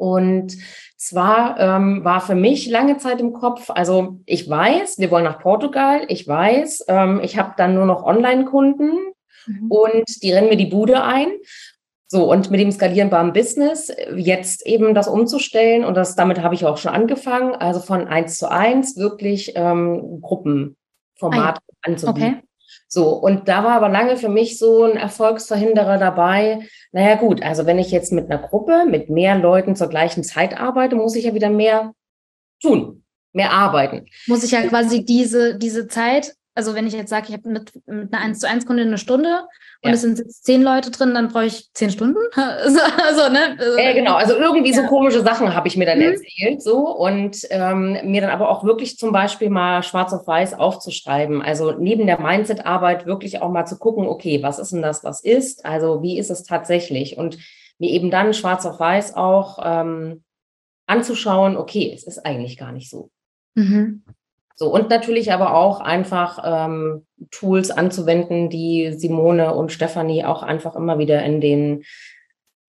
Und 0.01 0.57
zwar 0.97 1.59
ähm, 1.59 2.03
war 2.03 2.21
für 2.21 2.33
mich 2.33 2.67
lange 2.67 2.97
Zeit 2.97 3.21
im 3.21 3.33
Kopf, 3.33 3.69
also 3.69 4.17
ich 4.25 4.49
weiß, 4.49 4.97
wir 4.97 5.11
wollen 5.11 5.25
nach 5.25 5.37
Portugal, 5.37 6.01
ich 6.07 6.27
weiß, 6.27 6.85
ähm, 6.87 7.19
ich 7.21 7.37
habe 7.37 7.53
dann 7.55 7.75
nur 7.75 7.85
noch 7.85 8.03
Online-Kunden 8.03 8.93
mhm. 9.45 9.67
und 9.69 10.23
die 10.23 10.31
rennen 10.31 10.49
mir 10.49 10.57
die 10.57 10.65
Bude 10.65 11.03
ein. 11.03 11.27
So, 12.07 12.31
und 12.31 12.49
mit 12.49 12.59
dem 12.59 12.71
skalierbaren 12.71 13.31
Business 13.31 13.89
äh, 13.89 14.15
jetzt 14.15 14.65
eben 14.65 14.95
das 14.95 15.07
umzustellen 15.07 15.85
und 15.85 15.93
das, 15.95 16.15
damit 16.15 16.41
habe 16.41 16.55
ich 16.55 16.65
auch 16.65 16.77
schon 16.77 16.93
angefangen, 16.93 17.53
also 17.53 17.79
von 17.79 18.07
eins 18.07 18.39
zu 18.39 18.49
eins 18.49 18.97
wirklich 18.97 19.51
ähm, 19.53 20.19
Gruppenformat 20.19 21.59
ah, 21.59 21.61
ja. 21.61 21.91
anzubieten. 21.91 22.39
Okay. 22.39 22.50
So, 22.87 23.09
und 23.13 23.47
da 23.47 23.63
war 23.63 23.71
aber 23.73 23.89
lange 23.89 24.17
für 24.17 24.29
mich 24.29 24.57
so 24.57 24.83
ein 24.83 24.97
Erfolgsverhinderer 24.97 25.97
dabei. 25.97 26.67
Naja, 26.91 27.15
gut, 27.15 27.41
also 27.43 27.65
wenn 27.65 27.79
ich 27.79 27.91
jetzt 27.91 28.11
mit 28.11 28.29
einer 28.29 28.41
Gruppe, 28.41 28.85
mit 28.85 29.09
mehr 29.09 29.37
Leuten 29.37 29.75
zur 29.75 29.87
gleichen 29.87 30.23
Zeit 30.23 30.59
arbeite, 30.59 30.95
muss 30.95 31.15
ich 31.15 31.25
ja 31.25 31.33
wieder 31.33 31.49
mehr 31.49 31.93
tun, 32.61 33.03
mehr 33.33 33.51
arbeiten. 33.51 34.05
Muss 34.27 34.43
ich 34.43 34.51
ja 34.51 34.61
quasi 34.61 35.05
diese, 35.05 35.57
diese 35.57 35.87
Zeit 35.87 36.35
also 36.53 36.75
wenn 36.75 36.87
ich 36.87 36.93
jetzt 36.93 37.09
sage, 37.09 37.27
ich 37.29 37.33
habe 37.33 37.49
mit, 37.49 37.71
mit 37.87 38.13
einer 38.13 38.23
1 38.23 38.39
zu 38.39 38.47
1 38.47 38.65
Kundin 38.65 38.87
eine 38.87 38.97
Stunde 38.97 39.47
und 39.83 39.89
ja. 39.89 39.95
es 39.95 40.01
sind 40.01 40.19
jetzt 40.19 40.45
zehn 40.45 40.61
Leute 40.61 40.91
drin, 40.91 41.15
dann 41.15 41.29
brauche 41.29 41.45
ich 41.45 41.73
zehn 41.73 41.89
Stunden. 41.89 42.19
also, 42.35 43.29
ne? 43.31 43.57
Also, 43.57 43.79
ja, 43.79 43.93
genau. 43.93 44.13
Also 44.13 44.35
irgendwie 44.35 44.69
ja. 44.69 44.75
so 44.75 44.83
komische 44.87 45.21
Sachen 45.21 45.55
habe 45.55 45.67
ich 45.67 45.75
mir 45.75 45.87
dann 45.87 45.97
mhm. 45.97 46.03
erzählt, 46.03 46.61
so 46.61 46.87
und 46.95 47.39
ähm, 47.49 47.97
mir 48.03 48.21
dann 48.21 48.29
aber 48.29 48.49
auch 48.49 48.63
wirklich 48.63 48.99
zum 48.99 49.11
Beispiel 49.11 49.49
mal 49.49 49.81
schwarz 49.81 50.13
auf 50.13 50.27
weiß 50.27 50.53
aufzuschreiben. 50.53 51.41
Also 51.41 51.71
neben 51.71 52.05
der 52.05 52.21
Mindset-Arbeit 52.21 53.07
wirklich 53.07 53.41
auch 53.41 53.49
mal 53.49 53.65
zu 53.65 53.79
gucken, 53.79 54.05
okay, 54.05 54.43
was 54.43 54.59
ist 54.59 54.71
denn 54.71 54.83
das, 54.83 55.03
was 55.03 55.23
ist? 55.23 55.65
Also 55.65 56.03
wie 56.03 56.19
ist 56.19 56.29
es 56.29 56.43
tatsächlich? 56.43 57.17
Und 57.17 57.39
mir 57.79 57.89
eben 57.89 58.11
dann 58.11 58.35
schwarz 58.35 58.67
auf 58.67 58.79
weiß 58.79 59.15
auch 59.15 59.57
ähm, 59.63 60.23
anzuschauen, 60.85 61.57
okay, 61.57 61.91
es 61.95 62.03
ist 62.03 62.23
eigentlich 62.23 62.55
gar 62.55 62.71
nicht 62.71 62.91
so. 62.91 63.09
Mhm. 63.55 64.03
So, 64.61 64.71
und 64.71 64.91
natürlich 64.91 65.33
aber 65.33 65.55
auch 65.55 65.79
einfach 65.79 66.37
ähm, 66.45 67.07
Tools 67.31 67.71
anzuwenden, 67.71 68.51
die 68.51 68.93
Simone 68.93 69.55
und 69.55 69.71
Stefanie 69.71 70.23
auch 70.23 70.43
einfach 70.43 70.75
immer 70.75 70.99
wieder 70.99 71.23
in 71.23 71.41
den 71.41 71.83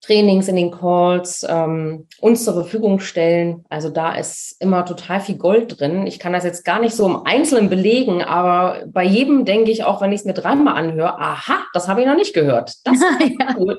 Trainings, 0.00 0.48
in 0.48 0.56
den 0.56 0.70
Calls 0.70 1.46
ähm, 1.46 2.08
uns 2.18 2.46
zur 2.46 2.54
Verfügung 2.54 2.98
stellen. 2.98 3.66
Also 3.68 3.90
da 3.90 4.14
ist 4.14 4.56
immer 4.58 4.86
total 4.86 5.20
viel 5.20 5.36
Gold 5.36 5.78
drin. 5.78 6.06
Ich 6.06 6.18
kann 6.18 6.32
das 6.32 6.44
jetzt 6.44 6.64
gar 6.64 6.80
nicht 6.80 6.96
so 6.96 7.04
im 7.04 7.26
Einzelnen 7.26 7.68
belegen, 7.68 8.22
aber 8.22 8.86
bei 8.86 9.04
jedem 9.04 9.44
denke 9.44 9.70
ich 9.70 9.84
auch, 9.84 10.00
wenn 10.00 10.12
ich 10.12 10.20
es 10.20 10.24
mir 10.24 10.32
dreimal 10.32 10.78
anhöre, 10.78 11.18
aha, 11.18 11.58
das 11.74 11.88
habe 11.88 12.00
ich 12.00 12.06
noch 12.06 12.16
nicht 12.16 12.32
gehört. 12.32 12.74
Das 12.86 12.96
ist 13.20 13.58
cool. 13.58 13.78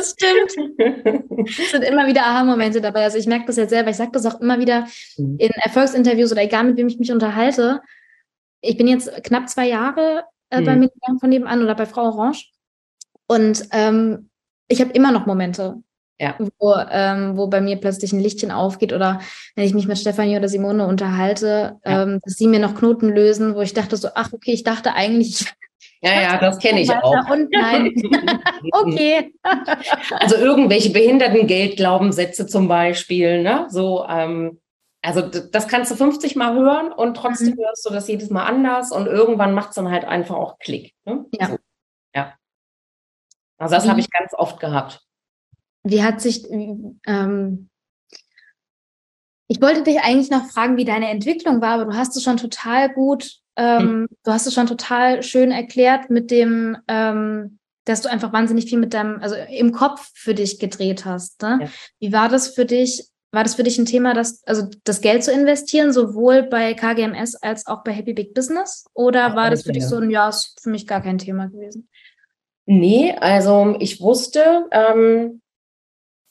Das 0.00 0.10
stimmt. 0.12 1.46
Es 1.46 1.70
sind 1.70 1.84
immer 1.84 2.06
wieder 2.06 2.22
Aha-Momente 2.22 2.80
dabei. 2.80 3.04
Also 3.04 3.18
ich 3.18 3.26
merke 3.26 3.46
das 3.46 3.56
jetzt 3.56 3.70
selber. 3.70 3.90
Ich 3.90 3.96
sage 3.96 4.12
das 4.12 4.24
auch 4.24 4.40
immer 4.40 4.58
wieder 4.58 4.86
mhm. 5.16 5.36
in 5.38 5.50
Erfolgsinterviews 5.50 6.32
oder 6.32 6.42
egal, 6.42 6.64
mit 6.64 6.76
wem 6.76 6.88
ich 6.88 6.98
mich 6.98 7.12
unterhalte. 7.12 7.82
Ich 8.62 8.76
bin 8.76 8.88
jetzt 8.88 9.10
knapp 9.24 9.48
zwei 9.48 9.68
Jahre 9.68 10.24
äh, 10.50 10.60
mhm. 10.60 10.64
bei 10.64 10.76
mir 10.76 10.90
von 11.20 11.28
nebenan 11.28 11.62
oder 11.62 11.74
bei 11.74 11.86
Frau 11.86 12.08
Orange. 12.08 12.50
Und 13.26 13.68
ähm, 13.72 14.30
ich 14.68 14.80
habe 14.80 14.92
immer 14.92 15.12
noch 15.12 15.26
Momente, 15.26 15.76
ja. 16.18 16.36
wo, 16.58 16.74
ähm, 16.90 17.36
wo 17.36 17.48
bei 17.48 17.60
mir 17.60 17.76
plötzlich 17.76 18.12
ein 18.12 18.20
Lichtchen 18.20 18.50
aufgeht 18.50 18.92
oder 18.92 19.20
wenn 19.54 19.64
ich 19.64 19.74
mich 19.74 19.86
mit 19.86 19.98
Stefanie 19.98 20.36
oder 20.36 20.48
Simone 20.48 20.86
unterhalte, 20.86 21.78
ja. 21.84 22.02
ähm, 22.02 22.20
dass 22.24 22.34
sie 22.34 22.48
mir 22.48 22.58
noch 22.58 22.74
Knoten 22.74 23.08
lösen, 23.10 23.54
wo 23.54 23.60
ich 23.60 23.74
dachte 23.74 23.96
so, 23.96 24.08
ach 24.14 24.32
okay, 24.32 24.52
ich 24.52 24.64
dachte 24.64 24.94
eigentlich, 24.94 25.52
ja, 26.02 26.20
ja, 26.20 26.38
das 26.38 26.58
kenne 26.58 26.80
ich 26.80 26.90
auch. 26.90 27.28
Und 27.30 27.50
nein. 27.52 27.92
okay. 28.72 29.34
also 30.10 30.36
irgendwelche 30.36 30.90
Behindertengeldglaubenssätze 30.90 32.46
zum 32.46 32.68
Beispiel, 32.68 33.42
ne? 33.42 33.66
So, 33.68 34.06
ähm, 34.08 34.60
also 35.02 35.22
das 35.22 35.68
kannst 35.68 35.90
du 35.90 35.96
50 35.96 36.36
Mal 36.36 36.54
hören 36.54 36.92
und 36.92 37.16
trotzdem 37.16 37.54
mhm. 37.54 37.60
hörst 37.64 37.86
du 37.86 37.90
das 37.90 38.08
jedes 38.08 38.30
Mal 38.30 38.44
anders 38.44 38.92
und 38.92 39.06
irgendwann 39.06 39.54
macht 39.54 39.70
es 39.70 39.76
dann 39.76 39.90
halt 39.90 40.04
einfach 40.04 40.36
auch 40.36 40.58
Klick. 40.58 40.94
Ne? 41.04 41.24
Ja. 41.32 41.48
So, 41.48 41.58
ja. 42.14 42.34
Also 43.58 43.74
das 43.74 43.88
habe 43.88 44.00
ich 44.00 44.10
ganz 44.10 44.34
oft 44.34 44.60
gehabt. 44.60 45.02
Wie 45.82 46.02
hat 46.02 46.20
sich, 46.20 46.50
ähm, 46.50 47.70
ich 49.48 49.60
wollte 49.62 49.82
dich 49.82 50.00
eigentlich 50.00 50.30
noch 50.30 50.46
fragen, 50.46 50.76
wie 50.76 50.84
deine 50.84 51.08
Entwicklung 51.08 51.62
war, 51.62 51.74
aber 51.74 51.86
du 51.86 51.96
hast 51.96 52.16
es 52.16 52.22
schon 52.22 52.36
total 52.36 52.92
gut 52.92 53.39
ähm, 53.56 53.80
hm. 53.80 54.08
Du 54.24 54.32
hast 54.32 54.46
es 54.46 54.54
schon 54.54 54.66
total 54.66 55.22
schön 55.22 55.50
erklärt 55.50 56.10
mit 56.10 56.30
dem, 56.30 56.76
ähm, 56.88 57.58
dass 57.84 58.02
du 58.02 58.10
einfach 58.10 58.32
wahnsinnig 58.32 58.68
viel 58.68 58.78
mit 58.78 58.94
deinem, 58.94 59.20
also 59.20 59.34
im 59.34 59.72
Kopf 59.72 60.10
für 60.14 60.34
dich 60.34 60.58
gedreht 60.58 61.04
hast. 61.04 61.42
Ne? 61.42 61.58
Ja. 61.62 61.68
Wie 61.98 62.12
war 62.12 62.28
das 62.28 62.48
für 62.48 62.64
dich? 62.64 63.06
War 63.32 63.44
das 63.44 63.54
für 63.54 63.62
dich 63.62 63.78
ein 63.78 63.86
Thema, 63.86 64.12
das, 64.12 64.42
also 64.44 64.66
das 64.82 65.00
Geld 65.00 65.22
zu 65.22 65.30
investieren, 65.32 65.92
sowohl 65.92 66.42
bei 66.42 66.74
KGMS 66.74 67.36
als 67.36 67.64
auch 67.68 67.84
bei 67.84 67.92
Happy 67.92 68.12
Big 68.12 68.34
Business? 68.34 68.86
Oder 68.92 69.36
war 69.36 69.50
das 69.50 69.62
für 69.62 69.72
dich 69.72 69.86
so 69.86 69.98
ein, 69.98 70.10
ja, 70.10 70.28
ist 70.28 70.58
für 70.60 70.70
mich 70.70 70.84
gar 70.84 71.00
kein 71.00 71.18
Thema 71.18 71.46
gewesen? 71.46 71.88
Nee, 72.66 73.14
also 73.20 73.76
ich 73.78 74.00
wusste, 74.00 74.66
ähm, 74.72 75.40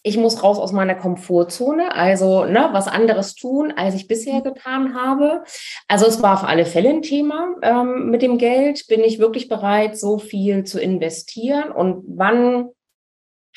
ich 0.02 0.18
muss 0.18 0.44
raus 0.44 0.58
aus 0.58 0.72
meiner 0.72 0.96
Komfortzone, 0.96 1.94
also 1.94 2.46
ne, 2.46 2.70
was 2.72 2.88
anderes 2.88 3.36
tun, 3.36 3.74
als 3.76 3.96
ich 3.96 4.08
bisher 4.08 4.42
getan 4.42 4.96
habe. 4.96 5.44
Also 5.88 6.06
es 6.06 6.22
war 6.22 6.36
auf 6.36 6.48
alle 6.48 6.66
Fälle 6.66 6.90
ein 6.90 7.02
Thema 7.02 7.56
ähm, 7.62 8.10
mit 8.10 8.22
dem 8.22 8.38
Geld. 8.38 8.88
Bin 8.88 9.02
ich 9.02 9.20
wirklich 9.20 9.50
bereit, 9.50 9.98
so 9.98 10.18
viel 10.18 10.64
zu 10.64 10.80
investieren? 10.80 11.72
Und 11.72 12.04
wann 12.08 12.70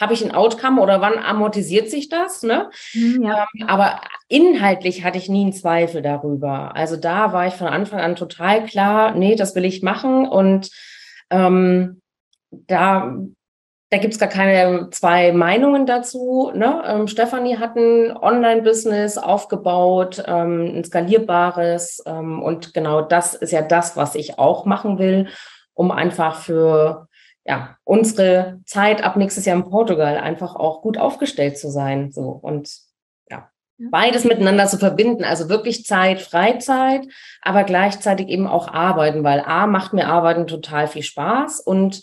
habe 0.01 0.15
ich 0.15 0.25
ein 0.25 0.35
Outcome 0.35 0.81
oder 0.81 1.01
wann 1.01 1.19
amortisiert 1.19 1.89
sich 1.89 2.09
das? 2.09 2.43
Ne? 2.43 2.71
Mhm, 2.93 3.23
ja. 3.23 3.47
ähm, 3.55 3.69
aber 3.69 4.01
inhaltlich 4.29 5.05
hatte 5.05 5.19
ich 5.19 5.29
nie 5.29 5.43
einen 5.43 5.53
Zweifel 5.53 6.03
darüber. 6.03 6.75
Also 6.75 6.97
da 6.97 7.33
war 7.33 7.47
ich 7.47 7.55
von 7.55 7.69
Anfang 7.69 8.01
an 8.01 8.17
total 8.17 8.65
klar, 8.65 9.15
nee, 9.15 9.37
das 9.37 9.55
will 9.55 9.65
ich 9.65 9.83
machen. 9.83 10.27
Und 10.27 10.71
ähm, 11.31 12.01
da 12.51 13.17
da 13.93 13.99
gibt 13.99 14.15
es 14.15 14.19
gar 14.19 14.31
keine 14.31 14.89
zwei 14.89 15.33
Meinungen 15.33 15.85
dazu. 15.85 16.51
Ne? 16.55 16.83
Ähm, 16.87 17.09
Stefanie 17.09 17.59
hat 17.59 17.77
ein 17.77 18.17
Online-Business 18.17 19.19
aufgebaut, 19.19 20.25
ähm, 20.27 20.77
ein 20.77 20.85
skalierbares. 20.85 22.03
Ähm, 22.07 22.43
und 22.43 22.73
genau 22.73 23.03
das 23.03 23.35
ist 23.35 23.53
ja 23.53 23.61
das, 23.61 23.95
was 23.95 24.15
ich 24.15 24.39
auch 24.39 24.65
machen 24.65 24.99
will, 24.99 25.29
um 25.75 25.91
einfach 25.91 26.37
für 26.37 27.09
ja, 27.45 27.77
unsere 27.85 28.61
Zeit 28.65 29.05
ab 29.05 29.17
nächstes 29.17 29.45
Jahr 29.45 29.57
in 29.57 29.69
Portugal 29.69 30.17
einfach 30.17 30.57
auch 30.57 30.81
gut 30.81 30.97
aufgestellt 30.97 31.59
zu 31.59 31.71
sein. 31.71 32.13
So 32.13 32.31
und 32.31 32.75
ja, 33.29 33.51
beides 33.77 34.25
miteinander 34.25 34.69
zu 34.69 34.79
verbinden. 34.79 35.23
Also 35.23 35.51
wirklich 35.51 35.85
Zeit, 35.85 36.23
Freizeit, 36.23 37.07
aber 37.43 37.65
gleichzeitig 37.65 38.29
eben 38.29 38.47
auch 38.47 38.69
arbeiten, 38.69 39.23
weil 39.23 39.41
A 39.41 39.67
macht 39.67 39.93
mir 39.93 40.07
Arbeiten 40.07 40.47
total 40.47 40.87
viel 40.87 41.03
Spaß 41.03 41.61
und 41.61 42.03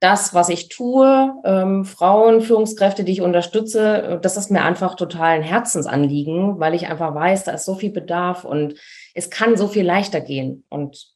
das, 0.00 0.32
was 0.32 0.48
ich 0.48 0.68
tue, 0.68 1.34
ähm, 1.44 1.84
Frauen, 1.84 2.40
Führungskräfte, 2.40 3.04
die 3.04 3.12
ich 3.12 3.20
unterstütze, 3.20 4.18
das 4.22 4.38
ist 4.38 4.50
mir 4.50 4.62
einfach 4.62 4.94
total 4.94 5.36
ein 5.36 5.42
Herzensanliegen, 5.42 6.58
weil 6.58 6.74
ich 6.74 6.88
einfach 6.88 7.14
weiß, 7.14 7.44
da 7.44 7.52
ist 7.52 7.66
so 7.66 7.74
viel 7.74 7.90
Bedarf 7.90 8.44
und 8.44 8.74
es 9.14 9.30
kann 9.30 9.58
so 9.58 9.68
viel 9.68 9.84
leichter 9.84 10.22
gehen. 10.22 10.64
Und 10.70 11.06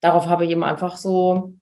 darauf 0.00 0.26
habe 0.26 0.44
ich 0.44 0.52
eben 0.52 0.62
einfach 0.62 0.96
so 0.96 1.54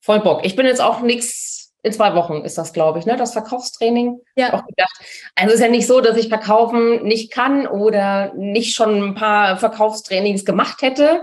voll 0.00 0.20
Bock. 0.20 0.44
Ich 0.44 0.56
bin 0.56 0.66
jetzt 0.66 0.82
auch 0.82 1.00
nichts 1.00 1.55
in 1.86 1.92
zwei 1.92 2.16
Wochen 2.16 2.42
ist 2.42 2.58
das, 2.58 2.72
glaube 2.72 2.98
ich, 2.98 3.06
ne? 3.06 3.16
Das 3.16 3.32
Verkaufstraining. 3.32 4.20
Ja. 4.34 4.52
Auch 4.54 4.66
gedacht. 4.66 4.98
Also 5.36 5.50
es 5.50 5.60
ist 5.60 5.64
ja 5.64 5.68
nicht 5.70 5.86
so, 5.86 6.00
dass 6.00 6.16
ich 6.16 6.28
verkaufen 6.28 7.04
nicht 7.04 7.30
kann 7.30 7.68
oder 7.68 8.34
nicht 8.34 8.74
schon 8.74 9.10
ein 9.10 9.14
paar 9.14 9.56
Verkaufstrainings 9.56 10.44
gemacht 10.44 10.82
hätte. 10.82 11.22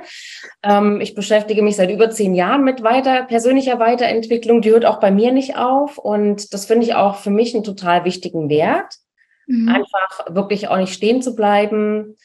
Ähm, 0.63 1.01
ich 1.01 1.15
beschäftige 1.15 1.61
mich 1.61 1.75
seit 1.75 1.91
über 1.91 2.09
zehn 2.09 2.33
Jahren 2.33 2.63
mit 2.63 2.81
weiter 2.81 3.23
persönlicher 3.23 3.77
Weiterentwicklung. 3.79 4.61
Die 4.61 4.71
hört 4.71 4.85
auch 4.85 5.01
bei 5.01 5.11
mir 5.11 5.33
nicht 5.33 5.57
auf. 5.57 5.97
Und 5.97 6.53
das 6.53 6.65
finde 6.65 6.85
ich 6.85 6.95
auch 6.95 7.17
für 7.17 7.29
mich 7.29 7.53
einen 7.53 7.65
total 7.65 8.05
wichtigen 8.05 8.47
Wert. 8.47 8.95
Mhm. 9.47 9.67
Einfach 9.67 10.33
wirklich 10.33 10.69
auch 10.69 10.77
nicht 10.77 10.93
stehen 10.93 11.21
zu 11.21 11.35
bleiben, 11.35 12.15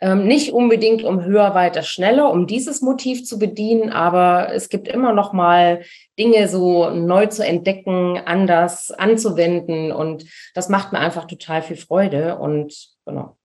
ähm, 0.00 0.26
nicht 0.26 0.52
unbedingt 0.52 1.02
um 1.02 1.24
höher, 1.24 1.54
weiter, 1.54 1.82
schneller, 1.82 2.30
um 2.30 2.46
dieses 2.46 2.82
Motiv 2.82 3.24
zu 3.24 3.38
bedienen, 3.38 3.90
aber 3.90 4.52
es 4.52 4.68
gibt 4.68 4.88
immer 4.88 5.12
noch 5.12 5.32
mal 5.32 5.82
Dinge 6.18 6.48
so 6.48 6.90
neu 6.90 7.26
zu 7.26 7.44
entdecken, 7.44 8.20
anders 8.24 8.90
anzuwenden 8.90 9.92
und 9.92 10.24
das 10.54 10.68
macht 10.68 10.92
mir 10.92 11.00
einfach 11.00 11.26
total 11.26 11.62
viel 11.62 11.76
Freude 11.76 12.38
und 12.38 12.90
genau. 13.04 13.36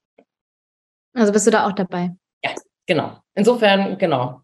Also 1.13 1.31
bist 1.31 1.47
du 1.47 1.51
da 1.51 1.67
auch 1.67 1.73
dabei? 1.73 2.11
Ja, 2.43 2.51
genau. 2.85 3.17
Insofern, 3.35 3.97
genau. 3.97 4.41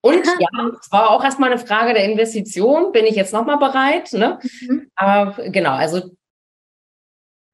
Und 0.00 0.26
ja, 0.26 0.70
es 0.78 0.92
war 0.92 1.10
auch 1.10 1.24
erstmal 1.24 1.50
eine 1.50 1.58
Frage 1.58 1.94
der 1.94 2.04
Investition. 2.04 2.92
Bin 2.92 3.06
ich 3.06 3.16
jetzt 3.16 3.32
nochmal 3.32 3.56
bereit? 3.56 4.12
Ne? 4.12 4.38
Mhm. 4.60 4.90
Aber 4.94 5.50
genau, 5.50 5.72
also 5.72 6.10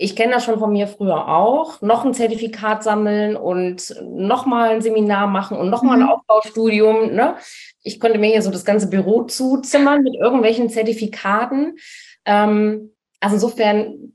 ich 0.03 0.17
kenne 0.17 0.33
das 0.33 0.47
schon 0.47 0.59
von 0.59 0.73
mir 0.73 0.87
früher 0.87 1.29
auch, 1.29 1.83
noch 1.83 2.07
ein 2.07 2.15
Zertifikat 2.15 2.83
sammeln 2.83 3.37
und 3.37 3.95
nochmal 4.03 4.71
ein 4.71 4.81
Seminar 4.81 5.27
machen 5.27 5.59
und 5.59 5.69
nochmal 5.69 5.99
mhm. 5.99 6.05
ein 6.05 6.09
Aufbaustudium. 6.09 7.13
Ne? 7.13 7.37
Ich 7.83 8.01
konnte 8.01 8.19
mir 8.19 8.31
hier 8.31 8.41
so 8.41 8.51
das 8.51 8.65
ganze 8.65 8.89
Büro 8.89 9.25
zuzimmern 9.25 10.03
mit 10.03 10.15
irgendwelchen 10.15 10.71
Zertifikaten. 10.71 11.77
Ähm, 12.25 12.95
also 13.21 13.37
insofern 13.37 14.15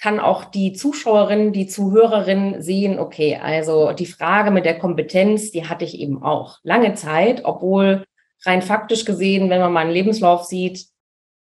kann 0.00 0.20
auch 0.20 0.46
die 0.46 0.72
Zuschauerin, 0.72 1.52
die 1.52 1.66
Zuhörerin 1.66 2.62
sehen, 2.62 2.98
okay, 2.98 3.36
also 3.36 3.92
die 3.92 4.06
Frage 4.06 4.50
mit 4.50 4.64
der 4.64 4.78
Kompetenz, 4.78 5.50
die 5.50 5.68
hatte 5.68 5.84
ich 5.84 6.00
eben 6.00 6.22
auch 6.22 6.60
lange 6.62 6.94
Zeit, 6.94 7.44
obwohl 7.44 8.04
rein 8.46 8.62
faktisch 8.62 9.04
gesehen, 9.04 9.50
wenn 9.50 9.60
man 9.60 9.72
meinen 9.72 9.92
Lebenslauf 9.92 10.44
sieht, 10.44 10.86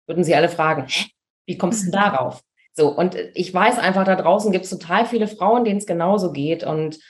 würden 0.09 0.25
sie 0.25 0.35
alle 0.35 0.49
fragen, 0.49 0.89
wie 1.47 1.57
kommst 1.57 1.87
du 1.87 1.93
darauf? 1.93 2.43
So, 2.79 2.91
und 2.91 3.17
ich 3.35 3.53
weiß 3.53 3.81
einfach, 3.81 4.05
da 4.05 4.15
draußen 4.15 4.53
gibt 4.53 4.65
es 4.65 4.71
total 4.71 5.05
viele 5.05 5.27
Frauen, 5.27 5.65
denen 5.65 5.79
es 5.79 5.87
genauso 5.87 6.31
geht. 6.31 6.63
Und 6.63 7.01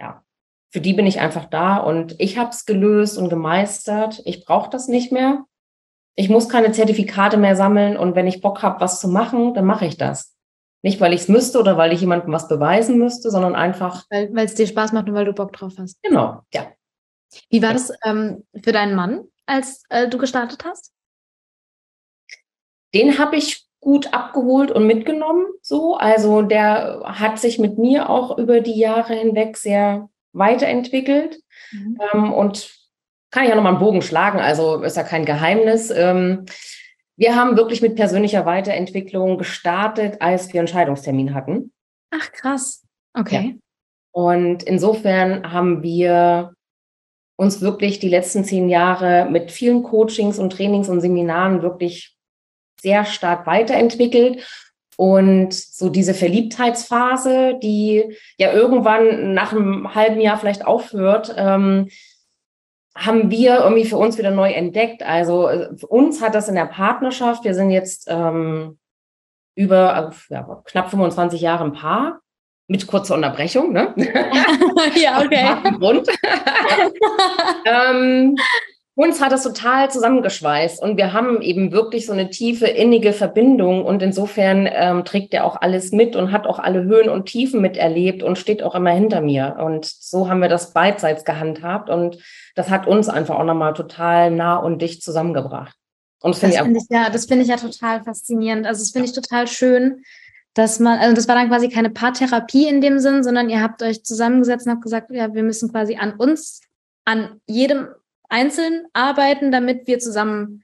ja, 0.00 0.24
für 0.72 0.80
die 0.80 0.94
bin 0.94 1.06
ich 1.06 1.20
einfach 1.20 1.44
da 1.44 1.76
und 1.76 2.16
ich 2.18 2.38
habe 2.38 2.50
es 2.50 2.66
gelöst 2.66 3.16
und 3.16 3.28
gemeistert. 3.28 4.20
Ich 4.24 4.44
brauche 4.44 4.68
das 4.68 4.88
nicht 4.88 5.12
mehr. 5.12 5.44
Ich 6.16 6.28
muss 6.28 6.48
keine 6.48 6.72
Zertifikate 6.72 7.36
mehr 7.36 7.54
sammeln 7.54 7.96
und 7.96 8.16
wenn 8.16 8.26
ich 8.26 8.40
Bock 8.40 8.64
habe, 8.64 8.80
was 8.80 9.00
zu 9.00 9.06
machen, 9.06 9.54
dann 9.54 9.64
mache 9.64 9.86
ich 9.86 9.96
das. 9.96 10.36
Nicht, 10.82 11.00
weil 11.00 11.12
ich 11.12 11.20
es 11.20 11.28
müsste 11.28 11.60
oder 11.60 11.76
weil 11.76 11.92
ich 11.92 12.00
jemandem 12.00 12.32
was 12.32 12.48
beweisen 12.48 12.98
müsste, 12.98 13.30
sondern 13.30 13.54
einfach. 13.54 14.04
Weil 14.10 14.36
es 14.38 14.56
dir 14.56 14.66
Spaß 14.66 14.90
macht 14.90 15.08
und 15.08 15.14
weil 15.14 15.26
du 15.26 15.32
Bock 15.32 15.52
drauf 15.52 15.74
hast. 15.78 16.02
Genau, 16.02 16.42
ja. 16.52 16.66
Wie 17.48 17.62
war 17.62 17.68
ja. 17.68 17.74
das 17.74 17.92
ähm, 18.04 18.44
für 18.60 18.72
deinen 18.72 18.96
Mann, 18.96 19.28
als 19.46 19.84
äh, 19.88 20.08
du 20.08 20.18
gestartet 20.18 20.64
hast? 20.64 20.92
Den 22.92 23.20
habe 23.20 23.36
ich 23.36 23.68
gut 23.82 24.14
abgeholt 24.14 24.70
und 24.70 24.86
mitgenommen. 24.86 25.44
So, 25.60 25.96
also 25.96 26.40
der 26.40 27.02
hat 27.04 27.38
sich 27.38 27.58
mit 27.58 27.78
mir 27.78 28.08
auch 28.08 28.38
über 28.38 28.60
die 28.60 28.78
Jahre 28.78 29.14
hinweg 29.14 29.56
sehr 29.56 30.08
weiterentwickelt 30.32 31.40
mhm. 31.72 31.98
ähm, 32.14 32.32
und 32.32 32.72
kann 33.32 33.42
ich 33.42 33.48
ja 33.50 33.56
nochmal 33.56 33.72
einen 33.72 33.82
Bogen 33.82 34.00
schlagen. 34.00 34.38
Also 34.38 34.82
ist 34.82 34.96
ja 34.96 35.02
kein 35.02 35.24
Geheimnis. 35.24 35.90
Ähm, 35.90 36.46
wir 37.16 37.34
haben 37.34 37.56
wirklich 37.56 37.82
mit 37.82 37.96
persönlicher 37.96 38.46
Weiterentwicklung 38.46 39.36
gestartet, 39.36 40.22
als 40.22 40.52
wir 40.52 40.60
einen 40.60 40.68
Scheidungstermin 40.68 41.34
hatten. 41.34 41.72
Ach 42.10 42.30
krass. 42.30 42.86
Okay. 43.14 43.56
Ja. 43.56 43.60
Und 44.12 44.62
insofern 44.62 45.52
haben 45.52 45.82
wir 45.82 46.54
uns 47.36 47.60
wirklich 47.60 47.98
die 47.98 48.08
letzten 48.08 48.44
zehn 48.44 48.68
Jahre 48.68 49.28
mit 49.28 49.50
vielen 49.50 49.82
Coachings 49.82 50.38
und 50.38 50.52
Trainings 50.52 50.88
und 50.88 51.00
Seminaren 51.00 51.62
wirklich 51.62 52.11
sehr 52.82 53.04
stark 53.04 53.46
weiterentwickelt. 53.46 54.46
Und 54.96 55.54
so 55.54 55.88
diese 55.88 56.12
Verliebtheitsphase, 56.12 57.58
die 57.62 58.16
ja 58.36 58.52
irgendwann 58.52 59.32
nach 59.32 59.52
einem 59.52 59.94
halben 59.94 60.20
Jahr 60.20 60.38
vielleicht 60.38 60.66
aufhört, 60.66 61.34
ähm, 61.36 61.88
haben 62.94 63.30
wir 63.30 63.60
irgendwie 63.60 63.86
für 63.86 63.96
uns 63.96 64.18
wieder 64.18 64.30
neu 64.30 64.52
entdeckt. 64.52 65.02
Also 65.02 65.48
für 65.76 65.86
uns 65.86 66.20
hat 66.20 66.34
das 66.34 66.48
in 66.48 66.54
der 66.54 66.66
Partnerschaft, 66.66 67.44
wir 67.44 67.54
sind 67.54 67.70
jetzt 67.70 68.06
ähm, 68.10 68.78
über 69.54 70.12
ja, 70.28 70.62
knapp 70.66 70.90
25 70.90 71.40
Jahre 71.40 71.64
ein 71.64 71.72
Paar, 71.72 72.20
mit 72.68 72.86
kurzer 72.86 73.14
Unterbrechung, 73.14 73.72
ne? 73.72 73.94
ja, 74.96 75.20
okay. 75.22 75.76
Grund. 75.78 76.08
ähm, 77.66 78.36
uns 78.94 79.22
hat 79.22 79.32
das 79.32 79.42
total 79.42 79.90
zusammengeschweißt 79.90 80.82
und 80.82 80.98
wir 80.98 81.14
haben 81.14 81.40
eben 81.40 81.72
wirklich 81.72 82.04
so 82.04 82.12
eine 82.12 82.28
tiefe, 82.28 82.66
innige 82.66 83.14
Verbindung 83.14 83.84
und 83.84 84.02
insofern 84.02 84.68
ähm, 84.70 85.04
trägt 85.06 85.32
er 85.32 85.46
auch 85.46 85.60
alles 85.60 85.92
mit 85.92 86.14
und 86.14 86.30
hat 86.30 86.46
auch 86.46 86.58
alle 86.58 86.82
Höhen 86.84 87.08
und 87.08 87.24
Tiefen 87.24 87.62
miterlebt 87.62 88.22
und 88.22 88.38
steht 88.38 88.62
auch 88.62 88.74
immer 88.74 88.90
hinter 88.90 89.22
mir. 89.22 89.56
Und 89.58 89.86
so 89.86 90.28
haben 90.28 90.40
wir 90.40 90.50
das 90.50 90.74
beidseits 90.74 91.24
gehandhabt 91.24 91.88
und 91.88 92.18
das 92.54 92.68
hat 92.68 92.86
uns 92.86 93.08
einfach 93.08 93.38
auch 93.38 93.44
nochmal 93.44 93.72
total 93.72 94.30
nah 94.30 94.56
und 94.56 94.82
dicht 94.82 95.02
zusammengebracht. 95.02 95.74
Und 96.20 96.34
das 96.34 96.40
finde 96.40 96.56
ich, 96.56 96.62
find 96.62 96.76
ich, 96.76 96.84
ja, 96.90 97.08
das 97.08 97.24
finde 97.24 97.44
ich 97.44 97.48
ja 97.48 97.56
total 97.56 98.02
faszinierend. 98.02 98.66
Also 98.66 98.82
das 98.82 98.90
finde 98.90 99.08
ich 99.08 99.14
total 99.14 99.48
schön, 99.48 100.04
dass 100.52 100.80
man, 100.80 100.98
also 100.98 101.14
das 101.14 101.28
war 101.28 101.34
dann 101.34 101.48
quasi 101.48 101.70
keine 101.70 101.88
Paartherapie 101.88 102.68
in 102.68 102.82
dem 102.82 102.98
Sinn, 102.98 103.24
sondern 103.24 103.48
ihr 103.48 103.62
habt 103.62 103.82
euch 103.82 104.04
zusammengesetzt 104.04 104.66
und 104.66 104.72
habt 104.72 104.82
gesagt, 104.82 105.10
ja, 105.10 105.32
wir 105.32 105.42
müssen 105.42 105.70
quasi 105.70 105.96
an 105.96 106.12
uns, 106.14 106.60
an 107.06 107.40
jedem 107.46 107.88
einzeln 108.32 108.86
arbeiten, 108.92 109.52
damit 109.52 109.86
wir 109.86 109.98
zusammen 109.98 110.62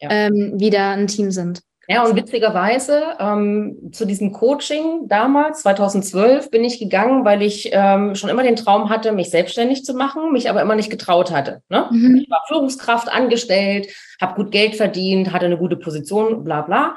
ja. 0.00 0.10
ähm, 0.10 0.54
wieder 0.56 0.90
ein 0.90 1.06
Team 1.06 1.30
sind. 1.30 1.62
Ja, 1.88 2.04
und 2.04 2.14
witzigerweise 2.16 3.02
ähm, 3.18 3.90
zu 3.92 4.06
diesem 4.06 4.32
Coaching 4.32 5.08
damals, 5.08 5.62
2012, 5.62 6.50
bin 6.50 6.64
ich 6.64 6.78
gegangen, 6.78 7.24
weil 7.24 7.42
ich 7.42 7.70
ähm, 7.72 8.14
schon 8.14 8.30
immer 8.30 8.44
den 8.44 8.56
Traum 8.56 8.88
hatte, 8.88 9.12
mich 9.12 9.30
selbstständig 9.30 9.84
zu 9.84 9.92
machen, 9.92 10.32
mich 10.32 10.48
aber 10.48 10.62
immer 10.62 10.76
nicht 10.76 10.90
getraut 10.90 11.32
hatte. 11.32 11.60
Ne? 11.68 11.88
Mhm. 11.90 12.16
Ich 12.22 12.30
war 12.30 12.44
Führungskraft 12.46 13.08
angestellt, 13.08 13.88
habe 14.20 14.36
gut 14.36 14.52
Geld 14.52 14.76
verdient, 14.76 15.32
hatte 15.32 15.46
eine 15.46 15.58
gute 15.58 15.76
Position, 15.76 16.44
bla 16.44 16.62
bla. 16.62 16.96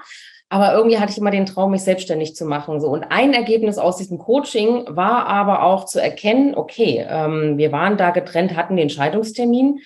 Aber 0.49 0.73
irgendwie 0.73 0.99
hatte 0.99 1.11
ich 1.11 1.17
immer 1.17 1.31
den 1.31 1.47
Traum, 1.47 1.71
mich 1.71 1.81
selbstständig 1.81 2.35
zu 2.35 2.45
machen. 2.45 2.79
So. 2.79 2.87
Und 2.89 3.05
ein 3.05 3.33
Ergebnis 3.33 3.77
aus 3.77 3.97
diesem 3.97 4.19
Coaching 4.19 4.85
war 4.87 5.25
aber 5.25 5.63
auch 5.63 5.85
zu 5.85 5.99
erkennen, 5.99 6.55
okay, 6.55 7.05
ähm, 7.09 7.57
wir 7.57 7.71
waren 7.71 7.97
da 7.97 8.11
getrennt, 8.11 8.55
hatten 8.55 8.75
den 8.75 8.89
Scheidungstermin 8.89 9.79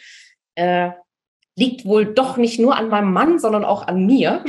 äh, 0.60 0.92
liegt 1.56 1.86
wohl 1.86 2.06
doch 2.06 2.38
nicht 2.38 2.60
nur 2.60 2.78
an 2.78 2.90
meinem 2.90 3.12
Mann, 3.12 3.38
sondern 3.38 3.66
auch 3.66 3.86
an 3.86 4.06
mir. 4.06 4.44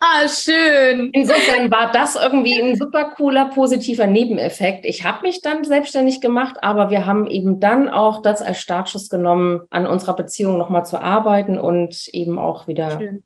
ah, 0.00 0.28
schön. 0.28 1.10
Insofern 1.12 1.70
war 1.72 1.90
das 1.90 2.14
irgendwie 2.14 2.60
ein 2.60 2.76
super 2.76 3.12
cooler, 3.16 3.46
positiver 3.46 4.06
Nebeneffekt. 4.06 4.86
Ich 4.86 5.04
habe 5.04 5.22
mich 5.22 5.42
dann 5.42 5.64
selbstständig 5.64 6.20
gemacht, 6.20 6.56
aber 6.62 6.90
wir 6.90 7.04
haben 7.04 7.26
eben 7.26 7.58
dann 7.58 7.88
auch 7.88 8.22
das 8.22 8.42
als 8.42 8.60
Startschuss 8.60 9.08
genommen, 9.08 9.62
an 9.70 9.86
unserer 9.86 10.14
Beziehung 10.14 10.56
nochmal 10.56 10.86
zu 10.86 11.00
arbeiten 11.00 11.58
und 11.58 12.08
eben 12.12 12.38
auch 12.38 12.68
wieder 12.68 12.98
schön. 12.98 13.24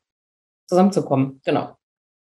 Zusammenzukommen. 0.70 1.40
Genau. 1.44 1.76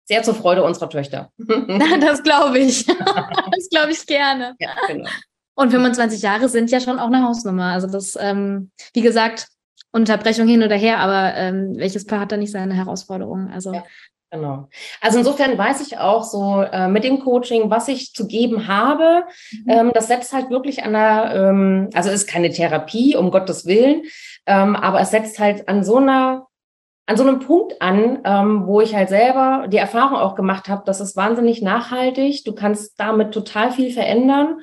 Sehr 0.06 0.24
zur 0.24 0.34
Freude 0.34 0.64
unserer 0.64 0.90
Töchter. 0.90 1.32
das 2.02 2.24
glaube 2.24 2.60
ich. 2.60 2.86
das 2.88 3.70
glaube 3.72 3.92
ich 3.92 4.06
gerne. 4.06 4.56
Ja, 4.60 4.72
genau. 4.88 5.10
Und 5.56 5.72
25 5.72 6.22
Jahre 6.22 6.50
sind 6.50 6.72
ja 6.72 6.80
schon 6.80 7.00
auch 7.00 7.08
eine 7.08 7.24
Hausnummer. 7.24 7.74
Also 7.74 7.88
das, 7.88 8.18
ähm, 8.20 8.72
wie 8.94 9.02
gesagt, 9.02 9.48
Unterbrechung 9.92 10.48
hin 10.48 10.64
oder 10.64 10.76
her, 10.76 11.00
aber 11.00 11.36
ähm, 11.36 11.74
welches 11.76 12.06
Paar 12.06 12.22
hat 12.22 12.32
da 12.32 12.38
nicht 12.38 12.52
seine 12.52 12.74
Herausforderungen? 12.74 13.52
Also 13.52 13.74
ja, 13.74 13.84
Genau. 14.32 14.70
Also 15.02 15.18
insofern 15.18 15.58
weiß 15.58 15.82
ich 15.82 15.98
auch 15.98 16.24
so 16.24 16.62
äh, 16.62 16.88
mit 16.88 17.04
dem 17.04 17.20
Coaching, 17.20 17.72
was 17.72 17.88
ich 17.88 18.14
zu 18.14 18.28
geben 18.28 18.68
habe, 18.68 19.24
mhm. 19.52 19.70
ähm, 19.70 19.92
das 19.94 20.08
setzt 20.08 20.34
halt 20.34 20.52
wirklich 20.52 20.84
an 20.84 20.94
der, 20.94 21.34
ähm, 21.34 21.90
also 21.96 22.10
es 22.10 22.22
ist 22.22 22.28
keine 22.28 22.52
Therapie, 22.52 23.16
um 23.16 23.32
Gottes 23.32 23.66
Willen, 23.66 24.04
ähm, 24.46 24.76
aber 24.76 25.02
es 25.02 25.10
setzt 25.10 25.40
halt 25.40 25.68
an 25.68 25.84
so 25.84 25.98
einer, 25.98 26.46
an 27.10 27.18
so 27.18 27.24
einem 27.24 27.40
Punkt 27.40 27.82
an, 27.82 28.20
ähm, 28.24 28.68
wo 28.68 28.82
ich 28.82 28.94
halt 28.94 29.10
selber 29.10 29.66
die 29.68 29.78
Erfahrung 29.78 30.20
auch 30.20 30.36
gemacht 30.36 30.70
habe, 30.70 30.84
dass 30.86 31.00
es 31.00 31.16
wahnsinnig 31.16 31.60
nachhaltig, 31.60 32.44
du 32.46 32.54
kannst 32.54 33.00
damit 33.00 33.34
total 33.34 33.72
viel 33.72 33.92
verändern 33.92 34.60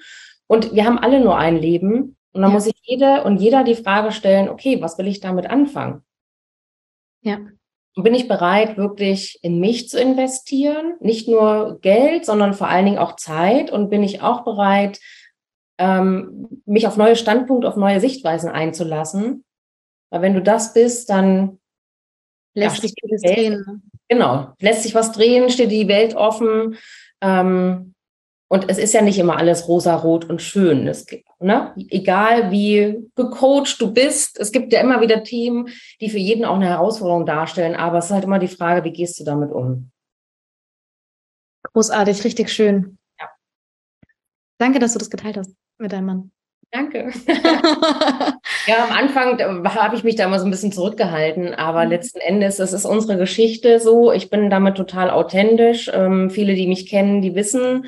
und 0.47 0.73
wir 0.73 0.85
haben 0.85 1.01
alle 1.01 1.19
nur 1.19 1.37
ein 1.37 1.57
Leben. 1.57 2.17
Und 2.33 2.43
dann 2.43 2.51
ja. 2.51 2.55
muss 2.55 2.65
sich 2.65 2.77
jede 2.83 3.25
und 3.25 3.39
jeder 3.39 3.65
die 3.65 3.75
Frage 3.75 4.13
stellen, 4.13 4.49
okay, 4.49 4.81
was 4.81 4.97
will 4.97 5.09
ich 5.09 5.19
damit 5.19 5.51
anfangen? 5.51 6.05
Ja. 7.23 7.39
Und 7.97 8.05
bin 8.05 8.15
ich 8.15 8.29
bereit, 8.29 8.77
wirklich 8.77 9.41
in 9.43 9.59
mich 9.59 9.89
zu 9.89 10.01
investieren? 10.01 10.95
Nicht 11.01 11.27
nur 11.27 11.81
Geld, 11.81 12.27
sondern 12.27 12.55
vor 12.55 12.69
allen 12.69 12.85
Dingen 12.85 12.99
auch 12.99 13.17
Zeit. 13.17 13.73
Und 13.73 13.91
bin 13.91 14.05
ich 14.05 14.23
auch 14.23 14.45
bereit, 14.45 15.01
ähm, 15.79 16.63
mich 16.65 16.87
auf 16.87 16.97
neue 16.97 17.17
Standpunkte, 17.17 17.67
auf 17.67 17.77
neue 17.77 17.99
Sichtweisen 17.99 18.51
einzulassen? 18.51 19.45
Weil 20.11 20.23
wenn 20.23 20.35
du 20.35 20.43
das 20.43 20.75
bist, 20.75 21.11
dann 21.11 21.59
lässt 22.57 22.81
sich 22.81 22.95
vieles 22.99 23.23
drehen. 23.23 23.65
Ne? 23.67 23.81
Genau, 24.09 24.55
lässt 24.61 24.83
sich 24.83 24.95
was 24.95 25.13
drehen, 25.13 25.51
steht 25.51 25.71
die 25.71 25.89
Welt 25.89 26.15
offen. 26.15 26.77
Ähm, 27.21 27.95
und 28.49 28.71
es 28.71 28.79
ist 28.79 28.95
ja 28.95 29.03
nicht 29.03 29.19
immer 29.19 29.37
alles 29.37 29.67
rosa-rot 29.67 30.27
und 30.27 30.41
schön. 30.41 30.87
Es, 30.87 31.05
ne? 31.41 31.75
Egal 31.91 32.53
wie 32.53 33.11
gecoacht 33.17 33.81
du 33.81 33.93
bist, 33.93 34.39
es 34.39 34.53
gibt 34.53 34.73
ja 34.73 34.81
immer 34.81 35.01
wieder 35.01 35.25
Themen, 35.25 35.69
die 36.01 36.09
für 36.09 36.19
jeden 36.19 36.45
auch 36.45 36.55
eine 36.55 36.69
Herausforderung 36.69 37.27
darstellen. 37.27 37.75
Aber 37.75 37.99
es 37.99 38.07
ist 38.07 38.13
halt 38.13 38.25
immer 38.25 38.39
die 38.39 38.49
Frage, 38.49 38.85
wie 38.85 38.93
gehst 38.93 39.19
du 39.19 39.25
damit 39.25 39.51
um? 39.51 39.91
Großartig, 41.73 42.23
richtig 42.25 42.51
schön. 42.51 42.99
Ja. 43.19 43.29
Danke, 44.59 44.79
dass 44.79 44.93
du 44.93 45.01
das 45.01 45.11
geteilt 45.11 45.37
hast 45.37 45.53
mit 45.79 45.93
deinem 45.93 46.07
Mann. 46.07 46.31
Danke. 46.71 47.13
ja, 48.67 48.85
am 48.85 48.93
Anfang 48.93 49.39
habe 49.65 49.97
ich 49.97 50.05
mich 50.05 50.17
da 50.17 50.25
immer 50.25 50.39
so 50.39 50.45
ein 50.45 50.51
bisschen 50.51 50.73
zurückgehalten, 50.73 51.55
aber 51.55 51.85
mhm. 51.85 51.91
letzten 51.91 52.19
Endes, 52.19 52.59
es 52.59 52.73
ist 52.73 52.85
unsere 52.85 53.17
Geschichte 53.17 53.81
so. 53.81 54.13
Ich 54.13 54.31
bin 54.31 54.51
damit 54.51 54.77
total 54.77 55.11
authentisch. 55.11 55.91
Ähm, 55.93 56.31
viele, 56.31 56.55
die 56.55 56.67
mich 56.67 56.89
kennen, 56.89 57.23
die 57.23 57.35
wissen, 57.35 57.87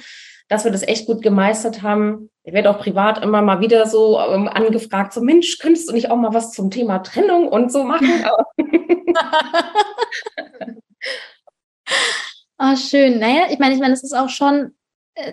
dass 0.49 0.65
wir 0.65 0.73
das 0.73 0.87
echt 0.87 1.07
gut 1.07 1.23
gemeistert 1.23 1.83
haben. 1.83 2.31
Ich 2.45 2.53
werde 2.55 2.71
auch 2.71 2.79
privat 2.79 3.23
immer 3.23 3.43
mal 3.43 3.61
wieder 3.61 3.87
so 3.87 4.19
ähm, 4.21 4.49
angefragt, 4.49 5.13
so 5.13 5.21
Mensch, 5.21 5.59
könntest 5.59 5.89
du 5.89 5.93
nicht 5.93 6.11
auch 6.11 6.17
mal 6.17 6.33
was 6.33 6.53
zum 6.53 6.71
Thema 6.71 7.01
Trennung 7.01 7.49
und 7.49 7.73
so 7.73 7.83
machen? 7.85 8.25
oh, 12.59 12.77
schön. 12.77 13.19
Naja, 13.19 13.47
ich 13.51 13.59
meine, 13.59 13.75
ich 13.75 13.81
meine, 13.81 13.95
es 13.95 14.05
ist 14.05 14.15
auch 14.15 14.29
schon 14.29 14.77
äh, 15.15 15.33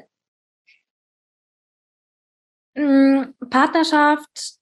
mm, 2.73 3.35
Partnerschaft 3.49 4.55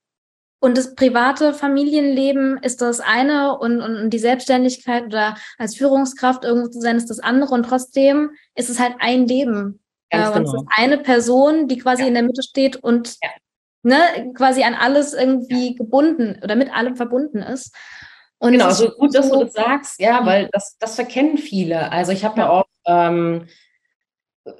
und 0.64 0.78
das 0.78 0.96
private 0.96 1.54
Familienleben 1.54 2.58
ist 2.60 2.82
das 2.82 3.02
eine 3.02 3.58
und, 3.58 3.82
und, 3.82 3.98
und 3.98 4.10
die 4.12 4.18
Selbstständigkeit 4.20 5.04
oder 5.04 5.36
als 5.58 5.76
Führungskraft 5.76 6.46
irgendwo 6.46 6.70
zu 6.70 6.80
sein 6.80 6.96
ist 6.96 7.10
das 7.10 7.20
andere 7.20 7.54
und 7.54 7.64
trotzdem 7.64 8.32
ist 8.56 8.70
es 8.70 8.80
halt 8.80 8.96
ein 9.00 9.28
Leben. 9.28 9.84
Ganz 10.10 10.28
äh, 10.28 10.40
und 10.40 10.46
genau. 10.46 10.56
es 10.56 10.62
ist 10.62 10.68
eine 10.78 10.98
Person, 11.00 11.68
die 11.68 11.80
quasi 11.80 12.04
ja. 12.04 12.08
in 12.08 12.14
der 12.14 12.24
Mitte 12.24 12.44
steht 12.44 12.78
und 12.78 13.18
ja. 13.22 13.30
ne, 13.82 14.32
quasi 14.36 14.64
an 14.64 14.74
alles 14.74 15.14
irgendwie 15.14 15.72
ja. 15.72 15.76
gebunden 15.76 16.40
oder 16.42 16.56
mit 16.56 16.74
allem 16.74 16.96
verbunden 16.96 17.40
ist. 17.40 17.76
Und 18.38 18.54
genau, 18.54 18.72
so 18.72 18.90
gut, 18.92 19.14
dass 19.14 19.30
du 19.30 19.44
das 19.44 19.52
sagst, 19.52 20.00
ja, 20.00 20.26
weil 20.26 20.48
das, 20.54 20.78
das 20.80 20.96
verkennen 20.96 21.38
viele. 21.38 21.92
Also 21.92 22.14
ich 22.14 22.24
habe 22.24 22.40
ja. 22.40 22.46
ja 22.46 22.52
auch 22.52 22.66
ähm, 22.86 23.48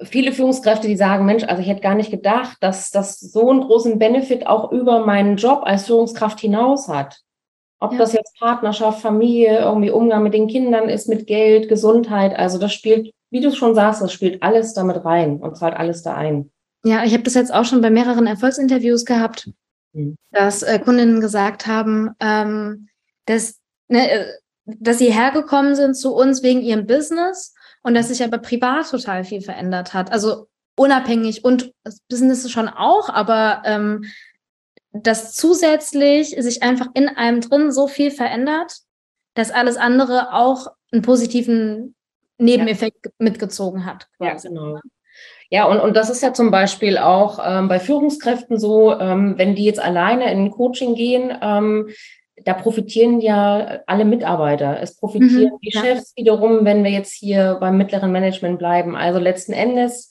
viele 0.02 0.32
Führungskräfte, 0.32 0.88
die 0.88 0.96
sagen, 0.96 1.26
Mensch, 1.26 1.44
also 1.44 1.60
ich 1.60 1.68
hätte 1.68 1.82
gar 1.82 1.94
nicht 1.94 2.10
gedacht, 2.10 2.56
dass 2.60 2.90
das 2.90 3.20
so 3.20 3.50
einen 3.50 3.60
großen 3.60 3.98
Benefit 3.98 4.46
auch 4.46 4.72
über 4.72 5.04
meinen 5.04 5.36
Job 5.36 5.62
als 5.64 5.86
Führungskraft 5.86 6.40
hinaus 6.40 6.88
hat. 6.88 7.20
Ob 7.80 7.92
ja. 7.92 7.98
das 7.98 8.12
jetzt 8.12 8.38
Partnerschaft, 8.38 9.02
Familie, 9.02 9.58
irgendwie 9.58 9.90
Umgang 9.90 10.22
mit 10.22 10.32
den 10.32 10.48
Kindern 10.48 10.88
ist, 10.88 11.08
mit 11.08 11.26
Geld, 11.26 11.68
Gesundheit, 11.68 12.34
also 12.34 12.58
das 12.58 12.72
spielt, 12.72 13.10
wie 13.30 13.40
du 13.40 13.52
schon 13.52 13.74
sagst, 13.74 14.00
das 14.00 14.12
spielt 14.12 14.42
alles 14.42 14.72
damit 14.72 15.04
rein 15.04 15.38
und 15.38 15.56
zahlt 15.56 15.74
alles 15.74 16.02
da 16.02 16.14
ein. 16.14 16.50
Ja, 16.84 17.04
ich 17.04 17.12
habe 17.12 17.22
das 17.22 17.34
jetzt 17.34 17.52
auch 17.52 17.64
schon 17.64 17.80
bei 17.80 17.90
mehreren 17.90 18.26
Erfolgsinterviews 18.26 19.04
gehabt, 19.04 19.50
mhm. 19.92 20.16
dass 20.30 20.62
äh, 20.62 20.78
Kundinnen 20.78 21.20
gesagt 21.20 21.66
haben, 21.66 22.10
ähm, 22.20 22.88
dass, 23.26 23.58
ne, 23.88 24.10
äh, 24.10 24.26
dass 24.64 24.98
sie 24.98 25.12
hergekommen 25.12 25.74
sind 25.74 25.94
zu 25.94 26.14
uns 26.14 26.42
wegen 26.42 26.62
ihrem 26.62 26.86
Business 26.86 27.53
und 27.84 27.94
dass 27.94 28.08
sich 28.08 28.24
aber 28.24 28.38
privat 28.38 28.90
total 28.90 29.22
viel 29.22 29.40
verändert 29.40 29.94
hat. 29.94 30.10
Also 30.10 30.48
unabhängig 30.76 31.44
und 31.44 31.72
das 31.84 32.00
Business 32.08 32.50
schon 32.50 32.68
auch, 32.68 33.08
aber 33.08 33.62
ähm, 33.64 34.04
dass 34.92 35.34
zusätzlich 35.34 36.30
sich 36.38 36.62
einfach 36.62 36.88
in 36.94 37.08
einem 37.08 37.40
drin 37.40 37.70
so 37.70 37.86
viel 37.86 38.10
verändert, 38.10 38.78
dass 39.34 39.50
alles 39.50 39.76
andere 39.76 40.32
auch 40.32 40.68
einen 40.92 41.02
positiven 41.02 41.94
Nebeneffekt 42.38 43.06
ja. 43.06 43.12
mitgezogen 43.18 43.84
hat. 43.84 44.08
Quasi. 44.18 44.48
Ja, 44.48 44.52
genau. 44.52 44.80
Ja, 45.50 45.64
und, 45.66 45.78
und 45.78 45.96
das 45.96 46.10
ist 46.10 46.22
ja 46.22 46.32
zum 46.32 46.50
Beispiel 46.50 46.98
auch 46.98 47.38
ähm, 47.44 47.68
bei 47.68 47.78
Führungskräften 47.78 48.58
so, 48.58 48.98
ähm, 48.98 49.34
wenn 49.36 49.54
die 49.54 49.64
jetzt 49.64 49.78
alleine 49.78 50.32
in 50.32 50.44
ein 50.44 50.50
Coaching 50.50 50.94
gehen, 50.94 51.36
ähm, 51.40 51.90
da 52.44 52.54
profitieren 52.54 53.20
ja 53.20 53.80
alle 53.86 54.04
Mitarbeiter. 54.04 54.80
Es 54.80 54.96
profitieren 54.96 55.52
mhm, 55.54 55.58
die 55.62 55.70
ja. 55.72 55.80
Chefs 55.80 56.12
wiederum, 56.16 56.64
wenn 56.64 56.84
wir 56.84 56.90
jetzt 56.90 57.12
hier 57.12 57.56
beim 57.60 57.76
mittleren 57.76 58.12
Management 58.12 58.58
bleiben. 58.58 58.96
Also 58.96 59.18
letzten 59.18 59.52
Endes 59.52 60.10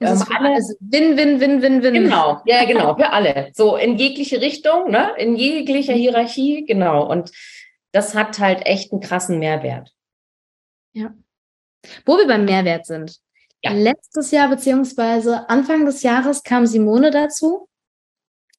ähm, 0.00 0.22
alle, 0.36 0.58
win, 0.80 1.16
win, 1.16 1.40
win, 1.40 1.62
win, 1.62 1.82
win. 1.82 1.94
Genau, 1.94 2.40
ja, 2.44 2.64
genau, 2.66 2.94
für 2.96 3.10
alle. 3.10 3.50
So 3.54 3.76
in 3.76 3.96
jegliche 3.96 4.40
Richtung, 4.40 4.90
ne? 4.90 5.12
in 5.18 5.36
jeglicher 5.36 5.94
Hierarchie, 5.94 6.64
genau. 6.66 7.08
Und 7.08 7.30
das 7.92 8.14
hat 8.14 8.38
halt 8.38 8.66
echt 8.66 8.92
einen 8.92 9.00
krassen 9.00 9.38
Mehrwert. 9.38 9.92
Ja. 10.92 11.14
Wo 12.06 12.16
wir 12.18 12.26
beim 12.26 12.44
Mehrwert 12.44 12.86
sind. 12.86 13.18
Ja. 13.62 13.72
Letztes 13.72 14.30
Jahr 14.30 14.48
beziehungsweise 14.48 15.48
Anfang 15.48 15.86
des 15.86 16.02
Jahres 16.02 16.42
kam 16.42 16.66
Simone 16.66 17.10
dazu 17.10 17.68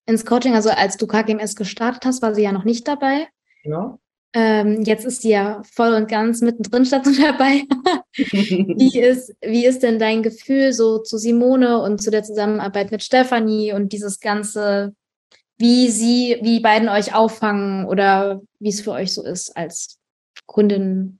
ins 0.06 0.26
Coaching. 0.26 0.54
Also 0.54 0.70
als 0.70 0.98
du 0.98 1.08
KGMS 1.08 1.56
gestartet 1.56 2.06
hast, 2.06 2.22
war 2.22 2.36
sie 2.36 2.44
ja 2.44 2.52
noch 2.52 2.64
nicht 2.64 2.88
dabei. 2.88 3.28
Genau. 3.64 4.00
Ähm, 4.34 4.82
jetzt 4.84 5.06
ist 5.06 5.22
sie 5.22 5.30
ja 5.30 5.62
voll 5.64 5.94
und 5.94 6.10
ganz 6.10 6.42
mittendrin 6.42 6.86
statt 6.86 7.06
dabei. 7.06 7.64
wie, 8.18 9.00
ist, 9.00 9.34
wie 9.42 9.66
ist 9.66 9.82
denn 9.82 9.98
dein 9.98 10.24
Gefühl 10.24 10.74
so 10.74 11.00
zu 11.00 11.18
Simone 11.18 11.82
und 11.82 12.02
zu 12.02 12.12
der 12.12 12.24
Zusammenarbeit 12.24 12.92
mit 12.92 13.02
Stefanie 13.02 13.72
und 13.72 13.94
dieses 13.94 14.20
ganze, 14.20 14.94
wie 15.58 15.90
sie, 15.90 16.38
wie 16.42 16.60
beiden 16.60 16.90
euch 16.90 17.16
auffangen 17.16 17.86
oder 17.86 18.42
wie 18.60 18.70
es 18.70 18.82
für 18.82 18.92
euch 18.92 19.14
so 19.14 19.24
ist 19.24 19.56
als 19.56 20.00
Kundin? 20.46 21.20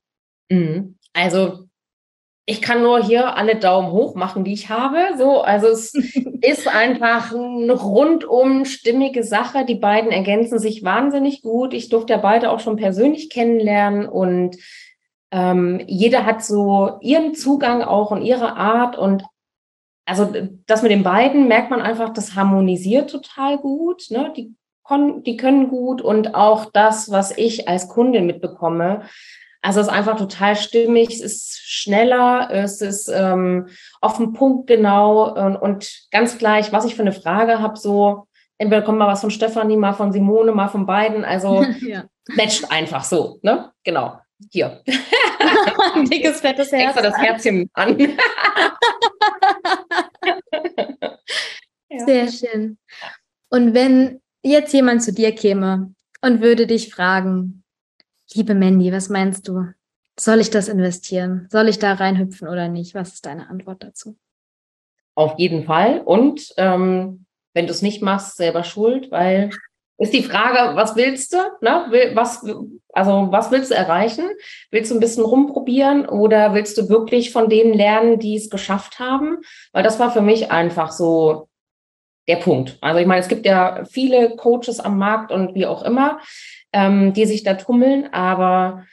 Mhm. 0.50 0.98
Also 1.14 1.68
ich 2.48 2.62
kann 2.62 2.80
nur 2.82 3.02
hier 3.02 3.36
alle 3.36 3.56
Daumen 3.56 3.90
hoch 3.90 4.14
machen, 4.14 4.44
die 4.44 4.52
ich 4.52 4.70
habe. 4.70 5.18
So, 5.18 5.40
also 5.40 5.66
es 5.66 5.94
ist 6.42 6.68
einfach 6.68 7.34
eine 7.34 7.72
rundum 7.72 8.64
stimmige 8.64 9.24
Sache. 9.24 9.64
Die 9.64 9.74
beiden 9.74 10.12
ergänzen 10.12 10.60
sich 10.60 10.84
wahnsinnig 10.84 11.42
gut. 11.42 11.74
Ich 11.74 11.88
durfte 11.88 12.12
ja 12.12 12.18
beide 12.20 12.52
auch 12.52 12.60
schon 12.60 12.76
persönlich 12.76 13.30
kennenlernen 13.30 14.08
und 14.08 14.56
ähm, 15.32 15.82
jeder 15.88 16.24
hat 16.24 16.44
so 16.44 16.98
ihren 17.00 17.34
Zugang 17.34 17.82
auch 17.82 18.12
und 18.12 18.22
ihre 18.22 18.54
Art 18.56 18.96
und 18.96 19.24
also 20.08 20.32
das 20.66 20.82
mit 20.82 20.92
den 20.92 21.02
beiden 21.02 21.48
merkt 21.48 21.70
man 21.70 21.82
einfach, 21.82 22.10
das 22.10 22.36
harmonisiert 22.36 23.10
total 23.10 23.58
gut. 23.58 24.04
Ne? 24.10 24.32
Die, 24.36 24.54
die 25.26 25.36
können 25.36 25.68
gut 25.68 26.00
und 26.00 26.36
auch 26.36 26.66
das, 26.66 27.10
was 27.10 27.36
ich 27.36 27.68
als 27.68 27.88
Kundin 27.88 28.26
mitbekomme, 28.26 29.02
also 29.62 29.80
es 29.80 29.86
ist 29.88 29.92
einfach 29.92 30.16
total 30.16 30.56
stimmig, 30.56 31.10
es 31.10 31.20
ist 31.20 31.58
schneller, 31.64 32.48
es 32.50 32.80
ist 32.80 33.08
ähm, 33.08 33.68
auf 34.00 34.16
den 34.18 34.32
Punkt 34.32 34.66
genau 34.66 35.34
und, 35.34 35.56
und 35.56 35.90
ganz 36.10 36.38
gleich, 36.38 36.72
was 36.72 36.84
ich 36.84 36.94
für 36.94 37.02
eine 37.02 37.12
Frage 37.12 37.60
habe, 37.60 37.76
so 37.76 38.26
entweder 38.58 38.82
kommt 38.82 38.98
mal 38.98 39.08
was 39.08 39.20
von 39.20 39.30
Stefanie, 39.30 39.76
mal 39.76 39.92
von 39.92 40.12
Simone, 40.12 40.52
mal 40.52 40.68
von 40.68 40.86
beiden, 40.86 41.24
also 41.24 41.64
ja. 41.80 42.04
matcht 42.36 42.70
einfach 42.70 43.04
so, 43.04 43.38
ne? 43.42 43.72
Genau, 43.84 44.18
hier. 44.50 44.82
Ein 45.94 46.04
dickes, 46.10 46.40
fettes 46.40 46.72
Herz. 46.72 46.96
Extra 46.96 47.02
das 47.02 47.18
Herzchen 47.18 47.70
an. 47.74 47.98
ja. 51.88 52.04
Sehr 52.04 52.28
schön. 52.30 52.78
Und 53.48 53.74
wenn 53.74 54.20
jetzt 54.42 54.72
jemand 54.72 55.02
zu 55.02 55.12
dir 55.12 55.32
käme 55.34 55.94
und 56.20 56.40
würde 56.40 56.66
dich 56.66 56.94
fragen, 56.94 57.64
Liebe 58.34 58.54
Mandy, 58.54 58.92
was 58.92 59.08
meinst 59.08 59.46
du? 59.48 59.66
Soll 60.18 60.40
ich 60.40 60.50
das 60.50 60.68
investieren? 60.68 61.46
Soll 61.50 61.68
ich 61.68 61.78
da 61.78 61.92
reinhüpfen 61.92 62.48
oder 62.48 62.68
nicht? 62.68 62.94
Was 62.94 63.14
ist 63.14 63.26
deine 63.26 63.48
Antwort 63.48 63.82
dazu? 63.82 64.16
Auf 65.14 65.38
jeden 65.38 65.64
Fall. 65.64 66.00
Und 66.00 66.52
ähm, 66.56 67.26
wenn 67.54 67.66
du 67.66 67.72
es 67.72 67.82
nicht 67.82 68.02
machst, 68.02 68.36
selber 68.36 68.64
schuld, 68.64 69.10
weil 69.10 69.50
ist 69.98 70.12
die 70.12 70.22
Frage, 70.22 70.76
was 70.76 70.94
willst 70.96 71.32
du? 71.32 71.38
Ne? 71.62 72.10
Was, 72.14 72.44
also 72.92 73.28
was 73.30 73.50
willst 73.50 73.70
du 73.70 73.74
erreichen? 73.74 74.28
Willst 74.70 74.90
du 74.90 74.94
ein 74.94 75.00
bisschen 75.00 75.24
rumprobieren 75.24 76.06
oder 76.06 76.52
willst 76.52 76.76
du 76.76 76.88
wirklich 76.88 77.32
von 77.32 77.48
denen 77.48 77.72
lernen, 77.72 78.18
die 78.18 78.36
es 78.36 78.50
geschafft 78.50 78.98
haben? 78.98 79.38
Weil 79.72 79.82
das 79.82 79.98
war 79.98 80.10
für 80.10 80.20
mich 80.20 80.50
einfach 80.50 80.92
so 80.92 81.48
der 82.28 82.36
Punkt. 82.36 82.76
Also 82.82 82.98
ich 82.98 83.06
meine, 83.06 83.20
es 83.20 83.28
gibt 83.28 83.46
ja 83.46 83.84
viele 83.84 84.36
Coaches 84.36 84.80
am 84.80 84.98
Markt 84.98 85.32
und 85.32 85.54
wie 85.54 85.64
auch 85.64 85.82
immer 85.82 86.20
ähm, 86.76 87.14
die 87.14 87.24
sich 87.24 87.42
da 87.42 87.54
tummeln. 87.54 88.12
Aber 88.12 88.84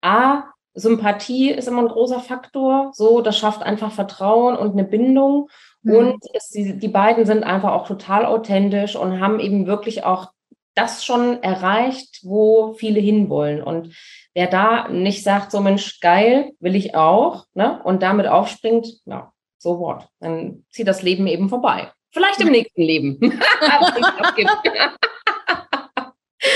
A, 0.00 0.44
Sympathie 0.72 1.50
ist 1.50 1.66
immer 1.66 1.82
ein 1.82 1.88
großer 1.88 2.20
Faktor. 2.20 2.92
So, 2.94 3.22
das 3.22 3.36
schafft 3.36 3.62
einfach 3.62 3.90
Vertrauen 3.90 4.56
und 4.56 4.72
eine 4.72 4.84
Bindung. 4.84 5.50
Mhm. 5.82 5.96
Und 5.96 6.24
es, 6.32 6.50
die, 6.50 6.78
die 6.78 6.88
beiden 6.88 7.26
sind 7.26 7.42
einfach 7.42 7.72
auch 7.72 7.88
total 7.88 8.24
authentisch 8.24 8.94
und 8.94 9.20
haben 9.20 9.40
eben 9.40 9.66
wirklich 9.66 10.04
auch 10.04 10.28
das 10.76 11.04
schon 11.04 11.42
erreicht, 11.42 12.20
wo 12.22 12.74
viele 12.74 13.00
hinwollen. 13.00 13.62
Und 13.62 13.94
wer 14.32 14.46
da 14.46 14.88
nicht 14.88 15.24
sagt, 15.24 15.50
so 15.50 15.60
Mensch, 15.60 15.98
geil, 16.00 16.52
will 16.60 16.76
ich 16.76 16.94
auch, 16.94 17.46
ne, 17.54 17.80
und 17.82 18.02
damit 18.02 18.26
aufspringt, 18.26 18.86
ja, 19.06 19.32
so 19.58 19.80
what. 19.80 20.06
Dann 20.20 20.64
zieht 20.70 20.86
das 20.86 21.02
Leben 21.02 21.26
eben 21.26 21.48
vorbei. 21.48 21.90
Vielleicht 22.12 22.40
im 22.40 22.50
nächsten 22.50 22.82
Leben. 22.82 23.18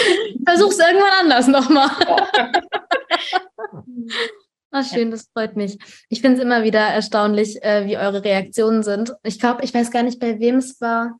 Versuch's 0.46 0.78
irgendwann 0.78 1.12
anders 1.20 1.46
nochmal. 1.46 1.90
Ach, 4.70 4.84
schön, 4.84 5.10
das 5.10 5.28
freut 5.32 5.56
mich. 5.56 5.78
Ich 6.08 6.20
finde 6.20 6.38
es 6.38 6.44
immer 6.44 6.62
wieder 6.62 6.80
erstaunlich, 6.80 7.62
äh, 7.62 7.86
wie 7.86 7.96
eure 7.96 8.22
Reaktionen 8.22 8.82
sind. 8.82 9.14
Ich 9.22 9.40
glaube, 9.40 9.64
ich 9.64 9.72
weiß 9.72 9.90
gar 9.90 10.02
nicht, 10.02 10.20
bei 10.20 10.38
wem 10.40 10.56
es 10.56 10.80
war. 10.80 11.16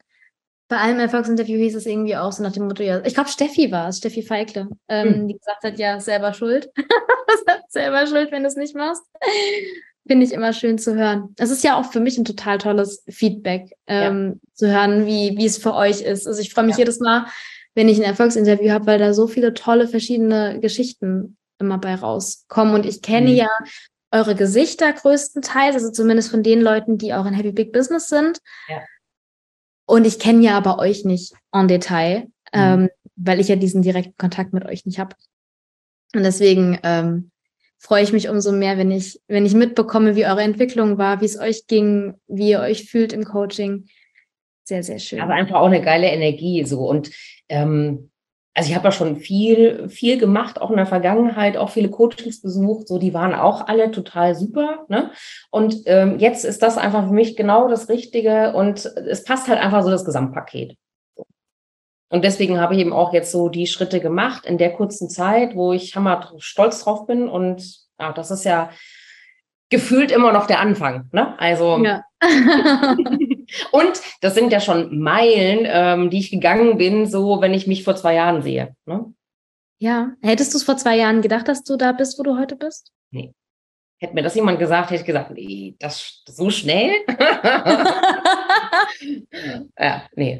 Bei 0.69 0.77
einem 0.77 1.01
Erfolgsinterview 1.01 1.57
hieß 1.57 1.77
es 1.77 1.87
irgendwie 1.87 2.17
auch 2.17 2.31
so 2.31 2.43
nach 2.43 2.53
dem 2.53 2.67
Motto, 2.67 2.83
ja, 2.83 3.03
ich 3.05 3.15
glaube, 3.15 3.31
Steffi 3.31 3.73
war 3.73 3.89
es, 3.89 3.99
Steffi 3.99 4.23
Feikle, 4.23 4.69
ähm, 4.89 5.15
hm. 5.15 5.29
die 5.29 5.39
gesagt 5.39 5.65
hat, 5.65 5.79
ja, 5.79 5.99
selber 5.99 6.35
schuld. 6.35 6.71
selber 7.69 8.07
schuld, 8.07 8.31
wenn 8.33 8.43
du 8.43 8.49
es 8.49 8.57
nicht 8.57 8.77
machst. 8.77 9.03
Finde 10.07 10.27
ich 10.27 10.33
immer 10.33 10.53
schön 10.53 10.79
zu 10.79 10.95
hören. 10.95 11.35
Es 11.39 11.51
ist 11.51 11.65
ja 11.65 11.79
auch 11.79 11.91
für 11.91 12.01
mich 12.01 12.19
ein 12.19 12.27
total 12.27 12.59
tolles 12.59 13.03
Feedback, 13.09 13.75
ähm, 13.87 14.35
ja. 14.35 14.55
zu 14.55 14.71
hören, 14.71 15.07
wie, 15.07 15.35
wie 15.39 15.47
es 15.47 15.57
für 15.57 15.75
euch 15.75 16.03
ist. 16.03 16.27
Also 16.27 16.41
ich 16.41 16.53
freue 16.53 16.65
mich 16.65 16.77
ja. 16.77 16.81
jedes 16.81 17.01
Mal, 17.01 17.27
wenn 17.75 17.89
ich 17.89 17.99
ein 17.99 18.05
Erfolgsinterview 18.05 18.71
habe, 18.71 18.87
weil 18.87 18.99
da 18.99 19.15
so 19.15 19.27
viele 19.27 19.55
tolle 19.55 19.89
verschiedene 19.89 20.59
Geschichten 20.61 21.37
immer 21.59 21.79
bei 21.79 21.95
rauskommen. 21.95 22.75
Und 22.75 22.87
ich 22.87 23.03
kenne 23.03 23.31
mhm. 23.31 23.37
ja 23.37 23.49
eure 24.11 24.35
Gesichter 24.35 24.93
größtenteils, 24.93 25.75
also 25.75 25.91
zumindest 25.91 26.31
von 26.31 26.43
den 26.43 26.61
Leuten, 26.61 26.99
die 26.99 27.13
auch 27.15 27.27
in 27.27 27.35
Happy 27.35 27.53
Big 27.53 27.73
Business 27.73 28.09
sind. 28.09 28.39
Ja. 28.69 28.83
Und 29.87 30.07
ich 30.07 30.19
kenne 30.19 30.43
ja 30.43 30.57
aber 30.57 30.79
euch 30.79 31.05
nicht 31.05 31.35
en 31.53 31.69
Detail, 31.69 32.21
mhm. 32.21 32.29
ähm, 32.53 32.91
weil 33.17 33.41
ich 33.41 33.49
ja 33.49 33.57
diesen 33.57 33.83
direkten 33.83 34.17
Kontakt 34.17 34.53
mit 34.53 34.65
euch 34.65 34.87
nicht 34.87 34.99
habe. 34.99 35.17
Und 36.15 36.23
deswegen 36.23 36.79
ähm, 36.83 37.31
freue 37.79 38.03
ich 38.03 38.13
mich 38.13 38.29
umso 38.29 38.53
mehr, 38.53 38.79
wenn 38.79 38.91
ich, 38.91 39.21
wenn 39.29 39.47
ich 39.47 39.55
mitbekomme, 39.55 40.17
wie 40.17 40.27
eure 40.27 40.43
Entwicklung 40.43 40.99
war, 40.99 41.21
wie 41.21 41.27
es 41.27 41.39
euch 41.39 41.67
ging, 41.67 42.15
wie 42.27 42.51
ihr 42.51 42.61
euch 42.61 42.91
fühlt 42.91 43.13
im 43.13 43.25
Coaching. 43.25 43.87
Sehr, 44.65 44.83
sehr 44.83 44.99
schön. 44.99 45.21
Aber 45.21 45.35
einfach 45.35 45.57
auch 45.57 45.67
eine 45.67 45.83
geile 45.83 46.09
Energie 46.09 46.65
so. 46.65 46.87
Und 46.87 47.11
ähm, 47.49 48.11
also 48.59 48.71
ich 48.71 48.75
habe 48.75 48.89
ja 48.89 48.93
schon 48.93 49.17
viel, 49.19 49.89
viel 49.89 50.19
gemacht, 50.19 50.61
auch 50.61 50.71
in 50.71 50.79
der 50.79 50.87
Vergangenheit, 50.87 51.57
auch 51.57 51.71
viele 51.71 51.91
Coachings 51.91 52.43
besucht, 52.43 52.89
so 52.89 52.99
die 52.99 53.15
waren 53.15 53.33
auch 53.33 53.69
alle 53.69 53.93
total 53.93 54.35
super. 54.35 54.85
Ne? 54.89 55.13
Und 55.51 55.77
ähm, 55.87 56.19
jetzt 56.19 56.45
ist 56.45 56.61
das 56.61 56.77
einfach 56.77 57.07
für 57.07 57.15
mich 57.15 57.37
genau 57.37 57.69
das 57.69 57.89
Richtige 57.89 58.55
und 58.55 58.85
es 58.85 59.23
passt 59.23 59.47
halt 59.47 59.61
einfach 59.61 59.85
so 59.85 59.91
das 59.91 60.05
Gesamtpaket. 60.05 60.77
Und 62.11 62.25
deswegen 62.25 62.59
habe 62.59 62.75
ich 62.75 62.81
eben 62.81 62.93
auch 62.93 63.13
jetzt 63.13 63.31
so 63.31 63.49
die 63.49 63.69
Schritte 63.69 64.01
gemacht 64.01 64.45
in 64.45 64.59
der 64.59 64.73
kurzen 64.73 65.09
Zeit, 65.09 65.55
wo 65.55 65.73
ich 65.73 65.95
hammer 65.95 66.33
stolz 66.39 66.83
drauf 66.83 67.07
bin. 67.07 67.29
Und 67.29 67.63
ja, 68.01 68.13
das 68.13 68.33
ist 68.33 68.45
ja 68.45 68.71
gefühlt 69.69 70.11
immer 70.11 70.33
noch 70.33 70.49
der 70.49 70.59
Anfang. 70.59 71.09
Ne? 71.13 71.39
Also 71.39 71.79
ja. 71.85 72.03
und 73.73 74.01
das 74.21 74.35
sind 74.35 74.53
ja 74.53 74.61
schon 74.61 75.01
Meilen, 75.01 75.67
ähm, 75.67 76.11
die 76.11 76.19
ich 76.19 76.31
gegangen 76.31 76.79
bin, 76.79 77.07
so 77.07 77.41
wenn 77.41 77.55
ich 77.55 77.67
mich 77.67 77.85
vor 77.85 77.97
zwei 77.97 78.15
Jahren 78.15 78.43
sehe. 78.43 78.75
Ne? 78.87 79.13
Ja, 79.81 80.13
hättest 80.23 80.55
du 80.55 80.59
es 80.59 80.65
vor 80.65 80.77
zwei 80.77 80.97
Jahren 80.97 81.23
gedacht, 81.23 81.49
dass 81.49 81.65
du 81.65 81.77
da 81.77 81.93
bist, 81.93 82.19
wo 82.19 82.23
du 82.23 82.39
heute 82.39 82.57
bist? 82.57 82.93
Nee. 83.11 83.33
Hätte 84.01 84.15
mir 84.15 84.23
das 84.23 84.35
jemand 84.35 84.59
gesagt, 84.59 84.91
hätte 84.91 85.01
ich 85.01 85.07
gesagt, 85.07 85.31
nee, 85.33 85.75
das 85.79 86.23
so 86.27 86.51
schnell? 86.51 86.93
ja, 89.79 90.03
nee 90.15 90.39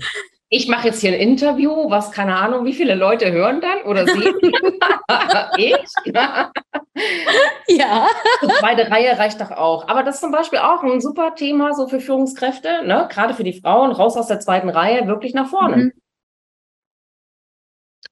ich 0.51 0.67
mache 0.69 0.89
jetzt 0.89 1.01
hier 1.01 1.13
ein 1.13 1.21
Interview, 1.21 1.91
was 1.91 2.11
keine 2.11 2.37
Ahnung, 2.37 2.65
wie 2.65 2.73
viele 2.73 2.95
Leute 2.95 3.31
hören 3.31 3.61
dann 3.61 3.83
oder 3.83 4.07
sehen. 4.07 4.35
ich? 5.59 5.77
ja. 7.79 8.09
Die 8.43 8.49
zweite 8.59 8.91
Reihe 8.91 9.19
reicht 9.19 9.41
doch 9.41 9.51
auch. 9.51 9.89
Aber 9.89 10.03
das 10.03 10.17
ist 10.17 10.21
zum 10.23 10.33
Beispiel 10.33 10.61
auch 10.61 10.83
ein 10.83 11.01
super 11.01 11.35
Thema 11.35 11.75
so 11.75 11.87
für 11.87 12.01
Führungskräfte, 12.01 12.85
ne? 12.87 13.09
gerade 13.11 13.35
für 13.35 13.45
die 13.45 13.61
Frauen, 13.61 13.93
raus 13.93 14.17
aus 14.17 14.29
der 14.29 14.41
zweiten 14.41 14.71
Reihe, 14.71 15.07
wirklich 15.07 15.35
nach 15.35 15.49
vorne. 15.49 15.77
Mhm. 15.77 15.93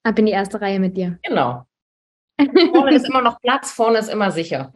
Ab 0.03 0.19
in 0.19 0.27
die 0.27 0.33
erste 0.33 0.61
Reihe 0.61 0.79
mit 0.79 0.97
dir. 0.97 1.19
Genau. 1.23 1.65
Vorne 2.75 2.95
ist 2.95 3.09
immer 3.09 3.23
noch 3.23 3.41
Platz, 3.41 3.73
vorne 3.73 3.99
ist 3.99 4.09
immer 4.09 4.31
sicher. 4.31 4.71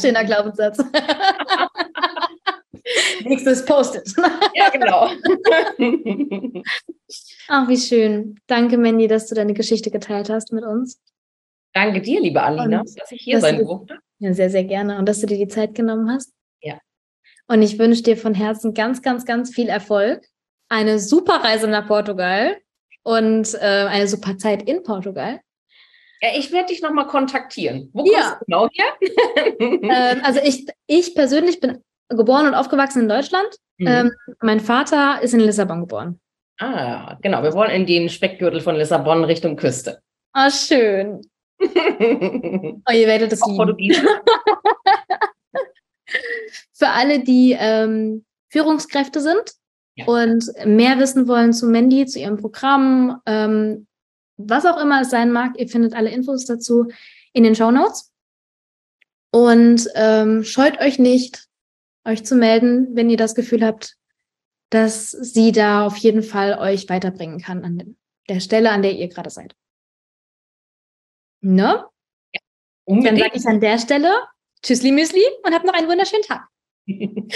Schöner 0.00 0.24
Glaubenssatz. 0.24 0.82
Nächstes 3.24 3.64
Post-it. 3.64 4.14
ja, 4.54 4.70
genau. 4.70 5.10
Ach, 7.48 7.68
wie 7.68 7.76
schön. 7.76 8.40
Danke, 8.46 8.78
Mandy, 8.78 9.08
dass 9.08 9.28
du 9.28 9.34
deine 9.34 9.54
Geschichte 9.54 9.90
geteilt 9.90 10.30
hast 10.30 10.52
mit 10.52 10.64
uns. 10.64 11.00
Danke 11.72 12.02
dir, 12.02 12.20
liebe 12.20 12.42
Alina, 12.42 12.80
Und 12.80 12.98
dass 12.98 13.12
ich 13.12 13.22
hier 13.22 13.36
dass 13.36 13.42
sein 13.42 13.58
durfte. 13.58 13.98
Ja, 14.18 14.34
sehr, 14.34 14.50
sehr 14.50 14.64
gerne. 14.64 14.98
Und 14.98 15.08
dass 15.08 15.20
du 15.20 15.26
dir 15.26 15.38
die 15.38 15.48
Zeit 15.48 15.74
genommen 15.74 16.10
hast. 16.10 16.32
Ja. 16.60 16.78
Und 17.48 17.62
ich 17.62 17.78
wünsche 17.78 18.02
dir 18.02 18.16
von 18.16 18.34
Herzen 18.34 18.74
ganz, 18.74 19.02
ganz, 19.02 19.24
ganz 19.24 19.54
viel 19.54 19.68
Erfolg. 19.68 20.24
Eine 20.68 20.98
super 20.98 21.42
Reise 21.44 21.68
nach 21.68 21.86
Portugal 21.86 22.56
und 23.02 23.54
äh, 23.54 23.58
eine 23.58 24.08
super 24.08 24.38
Zeit 24.38 24.68
in 24.68 24.82
Portugal. 24.82 25.40
Ja, 26.20 26.30
ich 26.36 26.52
werde 26.52 26.68
dich 26.68 26.82
nochmal 26.82 27.08
kontaktieren. 27.08 27.90
Wo 27.92 28.04
ja. 28.04 28.12
kommst 28.12 28.36
du 28.40 28.44
genau 28.44 28.68
her? 28.72 28.94
ähm, 29.58 30.20
also 30.22 30.40
ich, 30.44 30.66
ich 30.86 31.14
persönlich 31.14 31.58
bin 31.58 31.82
geboren 32.16 32.46
und 32.46 32.54
aufgewachsen 32.54 33.02
in 33.02 33.08
Deutschland. 33.08 33.48
Mhm. 33.78 33.86
Ähm, 33.86 34.12
mein 34.40 34.60
Vater 34.60 35.20
ist 35.22 35.34
in 35.34 35.40
Lissabon 35.40 35.80
geboren. 35.80 36.20
Ah, 36.58 37.16
genau. 37.22 37.42
Wir 37.42 37.52
wollen 37.54 37.70
in 37.70 37.86
den 37.86 38.08
Speckgürtel 38.08 38.60
von 38.60 38.76
Lissabon 38.76 39.24
Richtung 39.24 39.56
Küste. 39.56 40.00
Ah, 40.32 40.50
schön. 40.50 41.20
oh, 41.60 42.92
ihr 42.92 43.06
werdet 43.06 43.32
das 43.32 43.40
lieben. 43.46 43.94
Für 46.72 46.88
alle, 46.88 47.20
die 47.20 47.56
ähm, 47.58 48.24
Führungskräfte 48.48 49.20
sind 49.20 49.52
ja. 49.94 50.06
und 50.06 50.44
mehr 50.64 50.98
wissen 50.98 51.28
wollen 51.28 51.52
zu 51.52 51.66
Mandy, 51.66 52.06
zu 52.06 52.18
ihrem 52.18 52.36
Programm, 52.36 53.20
ähm, 53.26 53.86
was 54.36 54.66
auch 54.66 54.80
immer 54.80 55.02
es 55.02 55.10
sein 55.10 55.32
mag, 55.32 55.52
ihr 55.58 55.68
findet 55.68 55.94
alle 55.94 56.10
Infos 56.10 56.44
dazu 56.44 56.88
in 57.32 57.44
den 57.44 57.54
Show 57.54 57.70
Notes. 57.70 58.12
Und 59.30 59.88
ähm, 59.94 60.44
scheut 60.44 60.80
euch 60.80 60.98
nicht, 60.98 61.46
euch 62.04 62.24
zu 62.24 62.36
melden, 62.36 62.94
wenn 62.94 63.10
ihr 63.10 63.16
das 63.16 63.34
Gefühl 63.34 63.64
habt, 63.64 63.96
dass 64.70 65.10
sie 65.10 65.52
da 65.52 65.86
auf 65.86 65.96
jeden 65.96 66.22
Fall 66.22 66.58
euch 66.58 66.88
weiterbringen 66.88 67.40
kann 67.40 67.64
an 67.64 67.96
der 68.28 68.40
Stelle, 68.40 68.70
an 68.70 68.82
der 68.82 68.92
ihr 68.92 69.08
gerade 69.08 69.30
seid. 69.30 69.54
Ne? 71.40 71.84
Ja, 72.32 72.40
Dann 72.86 73.16
sage 73.16 73.32
ich 73.34 73.46
an 73.46 73.60
der 73.60 73.78
Stelle 73.78 74.12
Tschüssli 74.62 74.92
Müsli 74.92 75.24
und 75.44 75.54
habt 75.54 75.64
noch 75.64 75.74
einen 75.74 75.88
wunderschönen 75.88 76.22
Tag. 76.22 76.46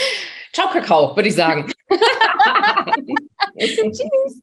Ciao, 0.53 0.69
Kakao, 0.71 1.15
würde 1.17 1.29
ich 1.29 1.35
sagen. 1.35 1.73
Tschüss. 3.59 4.43